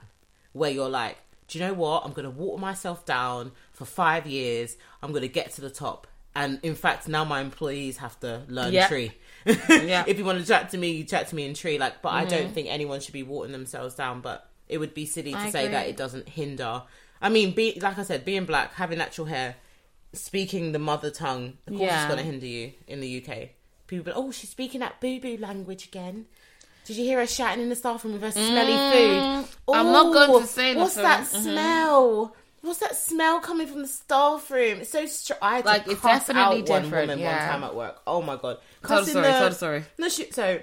[0.53, 1.17] where you're like,
[1.49, 2.05] do you know what?
[2.05, 4.77] I'm going to water myself down for five years.
[5.03, 6.07] I'm going to get to the top.
[6.33, 9.11] And in fact, now my employees have to learn Twi.
[9.45, 10.05] Yeah.
[10.07, 11.75] If you want to chat to me, you chat to me in Twi.
[11.77, 12.29] Like, but I Mm-hmm.
[12.29, 14.21] don't think anyone should be watering themselves down.
[14.21, 16.83] But it would be silly to I say that it doesn't hinder.
[17.21, 19.55] I mean, be like I said, being black, having natural hair,
[20.13, 22.01] speaking the mother tongue, of course, Yeah.
[22.05, 23.49] it's going to hinder you in the UK.
[23.87, 26.25] People, oh, she's speaking that boo boo language again.
[26.85, 29.21] Did you hear her shouting in the staff room with her smelly food?
[29.21, 31.03] Mm, I'm not going to say What's nothing.
[31.03, 31.43] that Mhm.
[31.43, 32.35] smell?
[32.61, 34.81] What's that smell coming from the staff room?
[34.81, 37.39] It's so str- I had Like, to it's definitely out one different, woman yeah.
[37.39, 38.01] one time at work.
[38.07, 38.57] Oh my god!
[38.85, 39.83] Tell the Cussing story, tell the story.
[39.97, 40.59] No, she, so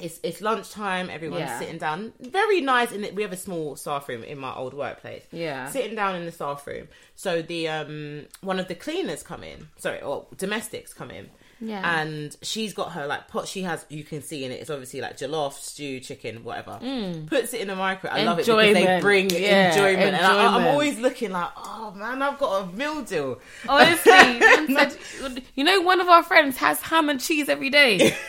[0.00, 1.10] it's it's lunchtime.
[1.10, 1.58] Everyone's Yeah.
[1.58, 2.12] sitting down.
[2.20, 2.92] Very nice.
[2.92, 5.24] In it, we have a small staff room in my old workplace.
[5.32, 5.70] Yeah.
[5.70, 6.88] sitting down in the staff room.
[7.14, 9.68] So the um one of the cleaners come in.
[9.78, 11.30] Sorry, or domestics come in.
[11.60, 12.00] Yeah.
[12.00, 13.48] And she's got her like pot.
[13.48, 14.60] She has you can see in it.
[14.60, 16.78] It's obviously like jollof, stew, chicken, whatever.
[17.26, 18.16] Puts it in the microwave.
[18.16, 19.00] I love it because they Mm.
[19.00, 20.14] Bring Yeah, enjoyment.
[20.16, 23.40] And I, I'm always looking like, oh man, I've got a meal deal.
[23.68, 24.12] Honestly,
[24.74, 24.96] said-
[25.56, 28.14] you know, one of our friends has ham and cheese every day.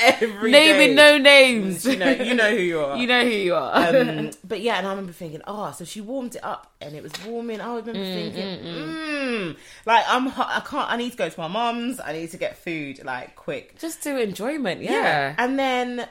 [0.00, 0.94] Every Naming day.
[0.94, 1.84] no names.
[1.84, 2.96] You know, you know who you are.
[2.96, 3.74] You know who you are.
[3.96, 7.02] um, but yeah, and I remember thinking, oh, so she warmed it up and it
[7.02, 7.60] was warming.
[7.60, 10.90] I remember thinking, mm, like I'm, I can't.
[10.90, 12.00] I need to go to my mum's.
[12.00, 13.78] I need to get food like quick.
[13.78, 15.34] Just do enjoyment, yeah.
[15.38, 16.08] And then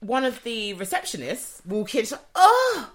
[0.00, 2.02] one of the receptionists walk in.
[2.02, 2.90] She's like, oh,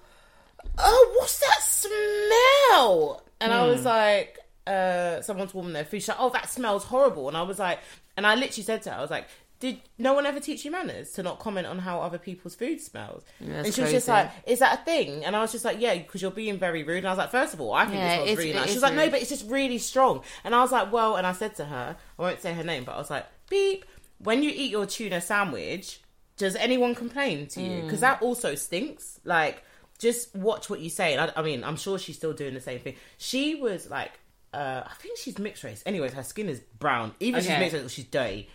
[0.78, 3.24] oh, what's that smell?
[3.42, 6.02] And I was like, uh, someone's warming their food.
[6.02, 7.80] She's like, "Oh, that smells horrible," and I was like,
[8.18, 9.28] and I literally said to her, I was like.
[9.60, 12.82] Did no one ever teach you manners to not comment on how other people's food
[12.82, 13.24] smells?
[13.40, 15.80] that's and she was just like, "Is that a thing?" And I was just like,
[15.80, 17.96] "Yeah, because you're being very rude." And I was like, first of all, I think
[17.98, 20.54] Yeah, it smells really nice." She was like, "No, but it's just really strong." And
[20.54, 22.96] I was like, "Well," and I said to her, I won't say her name, but
[22.96, 23.86] I was like, "Beep."
[24.20, 26.00] When you eat your tuna sandwich,
[26.38, 27.82] does anyone complain to you?
[27.82, 27.84] Mm.
[27.84, 29.20] Because that also stinks.
[29.24, 29.64] Like,
[30.00, 31.14] just watch what you say.
[31.14, 32.96] And I, I mean, I'm sure she's still doing the same thing.
[33.18, 34.12] She was like,
[34.54, 35.84] uh, I think she's mixed race.
[35.86, 37.14] Anyways, her skin is brown.
[37.20, 38.50] Even if she's mixed race, she's dirty.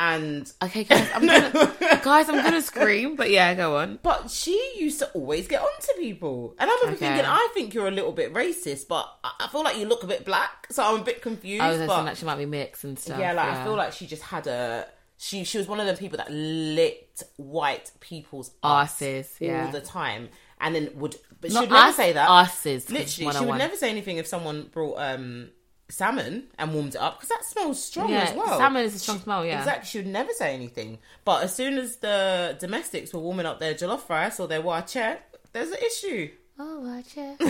[0.00, 1.74] And Okay, guys, I'm gonna,
[2.04, 3.98] guys, I'm gonna scream, but yeah, go on.
[4.02, 6.54] but she used to always get on to people.
[6.58, 6.96] And I'm Okay.
[6.96, 10.06] thinking, I think you're a little bit racist, but I feel like you look a
[10.06, 11.62] bit black, so I'm a bit confused.
[11.62, 13.18] I was but that she might be mixed and stuff.
[13.18, 14.86] yeah, like I feel like she just had a
[15.16, 19.80] she she was one of the people that licked white people's asses Arses, all the
[19.80, 20.28] time,
[20.60, 22.28] and then would but she would never say that.
[22.30, 22.88] asses.
[22.88, 25.50] Literally, she would never say anything if someone brought um
[25.90, 28.58] salmon and warmed it up because that smells strong Yeah, as well.
[28.58, 29.58] salmon is a strong smell, yeah.
[29.58, 30.98] Exactly, she would never say anything.
[31.24, 35.18] But as soon as the domestics were warming up their jollof rice or their waakye,
[35.52, 36.30] there's an issue.
[36.60, 37.40] Oh, watch it.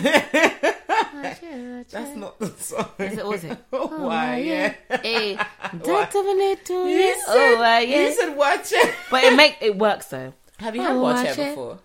[1.15, 2.89] Watch That's not the song.
[2.99, 3.59] Is it, was it?
[3.73, 4.37] Oh, oh, why?
[4.39, 4.75] Yeah.
[4.91, 5.79] Eh, hey, Why?
[5.83, 7.81] don't dominate to You said, Oh, yeah.
[7.81, 8.95] you said waakye.
[9.11, 10.35] But it make it works though.
[10.59, 11.49] Have you had Oh, waakye waakye.
[11.51, 11.79] before?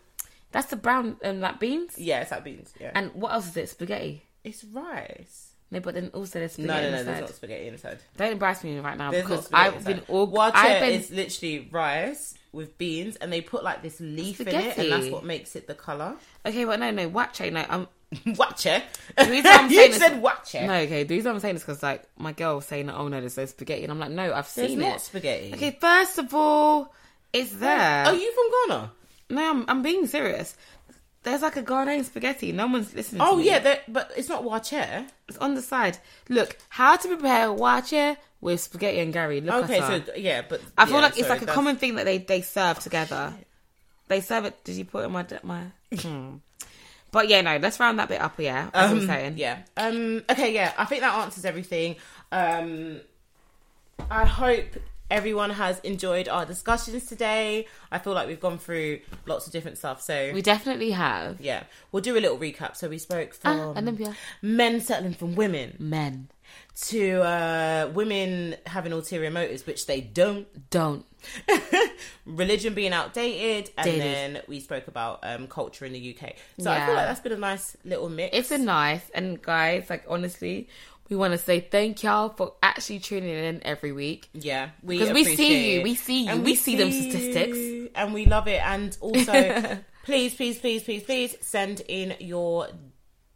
[0.52, 1.98] That's the brown and like beans.
[1.98, 2.74] Yeah, it's like beans.
[2.80, 3.70] Yeah, And what else is it?
[3.70, 4.26] Spaghetti.
[4.44, 5.43] it's rice.
[5.74, 6.98] No, but then also there's spaghetti No, no, no.
[7.00, 7.06] inside.
[7.14, 8.00] There's not spaghetti inside.
[8.18, 10.28] Don't embarrass me right now There's because I've been all.
[10.28, 14.48] Waakye I've been is literally rice with beans, and they put like this leaf in
[14.50, 16.16] it, and that's what makes it the color.
[16.46, 17.52] okay, but no, no, waakye.
[17.52, 17.88] No, um,
[18.26, 18.84] I'm waakye.
[19.28, 20.68] reason I'm you saying is- said waakye.
[20.68, 20.74] no.
[20.76, 23.36] Okay, the reason I'm saying this because like my girl was saying, "Oh no, there's
[23.38, 25.54] no spaghetti," and I'm like, "No, I've There's seen not it." spaghetti.
[25.56, 26.94] Okay, first of all,
[27.34, 28.06] it's there.
[28.06, 28.92] Are you from Ghana?
[29.32, 30.56] No, I'm, I'm being serious.
[31.24, 32.52] There's like a Ghanaian spaghetti.
[32.52, 33.22] No one's listening.
[33.22, 35.08] Oh yeah, that- but it's not waakye.
[35.30, 35.98] it's on the side.
[36.30, 39.44] Look, how to prepare waakye with spaghetti and gari.
[39.44, 40.04] Look Okay, at her.
[40.06, 42.06] so yeah, but I feel yeah, like it's sorry, like a that's- common thing that
[42.06, 43.34] they they serve together.
[44.10, 44.64] They serve it.
[44.66, 45.64] Did you put it in my my?
[45.98, 46.36] Hmm.
[47.12, 47.58] But yeah, no.
[47.58, 48.38] Let's round that bit up.
[48.40, 49.38] Yeah, as I'm saying.
[49.38, 49.60] Yeah.
[49.78, 50.24] Um.
[50.30, 50.54] Okay.
[50.54, 50.74] Yeah.
[50.78, 51.96] I think that answers everything.
[52.32, 53.00] Um.
[54.12, 54.66] I hope
[55.14, 57.68] everyone has enjoyed our discussions today.
[57.92, 60.02] I feel like we've gone through lots of different stuff.
[60.02, 61.40] So we definitely have.
[61.40, 62.76] yeah, we'll do a little recap.
[62.76, 64.16] So we spoke from Ah, Olympia.
[64.42, 66.30] men settling from women Men
[66.90, 70.48] to uh, women having ulterior motives, which they don't.
[70.72, 71.06] don't.
[72.26, 74.02] Religion being outdated, and Dated.
[74.02, 76.34] then we spoke about um, culture in the UK.
[76.60, 78.36] So I feel like that's been a nice little mix.
[78.38, 79.90] It's a nice and guys.
[79.90, 80.68] Like honestly,
[81.10, 84.30] we want to say thank y'all for actually tuning in every week.
[84.34, 87.92] Yeah, we 'Cause we see you, we see you, And we see them statistics.
[87.96, 88.62] and we love it.
[88.66, 92.68] And also, please, please, please, please, please send in your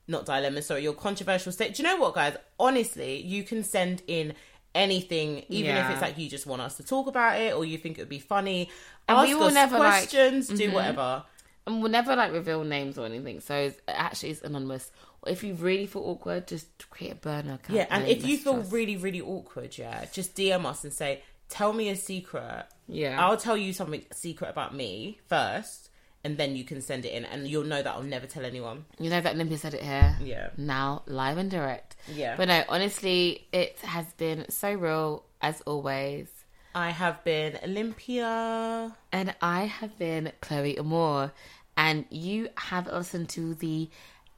[0.07, 1.76] not dilemma, sorry, your controversial state.
[1.76, 2.38] Do you know what, guys?
[2.59, 4.34] Honestly, you can send in
[4.74, 7.78] anything, even if it's like you just want us to talk about it or you
[7.78, 8.70] think it would be funny.
[9.09, 10.18] And Ask we will us never, like- mm-hmm.
[10.36, 11.24] questions, do whatever.
[11.65, 13.41] And we'll never like reveal names or anything.
[13.41, 14.89] So it's, actually, it's anonymous.
[15.28, 17.78] If you really feel awkward, just create a burner account.
[17.78, 18.71] Yeah, and if you feel us.
[18.71, 23.23] really, really awkward, yeah, just DM us and say, "Tell me a secret." Yeah.
[23.23, 25.89] I'll tell you something secret about me first,
[26.23, 28.86] and then you can send it in, and you'll know that I'll never tell anyone.
[28.99, 30.17] You know that Olympia said it here.
[30.21, 30.49] Yeah.
[30.57, 31.95] Now, live and direct.
[32.07, 32.36] Yeah.
[32.38, 36.30] But no, honestly, it has been so real as always.
[36.73, 38.95] I have been Olympia.
[39.11, 41.32] And I have been Chloe Amore.
[41.75, 43.89] And you have listened to the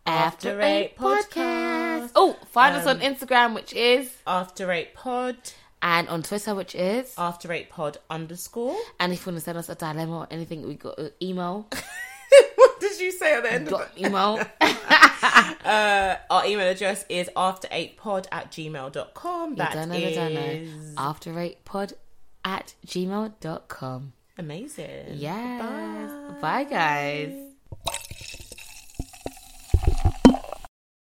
[0.10, 2.12] After, Eight podcast.
[2.16, 5.38] Oh, find us Um, on Instagram, which is, After Eight Pod.
[5.82, 7.14] and on Twitter, which is.
[7.18, 8.78] After Eight Pod underscore.
[9.00, 11.68] And if you want to send us a dilemma or anything, we got uh, email.
[12.56, 14.06] what did you say at the end of got it?
[14.06, 14.40] email.
[15.66, 19.50] Uh, our email address is after eight pod at gmail.com.
[19.52, 20.68] You That don't know, you don't know.
[20.98, 21.94] After Eight Pod
[22.46, 24.14] at gmail.com.
[24.38, 25.06] amazing.
[25.16, 25.62] Yes.
[25.62, 26.40] Bye.
[26.42, 27.49] Bye, guys.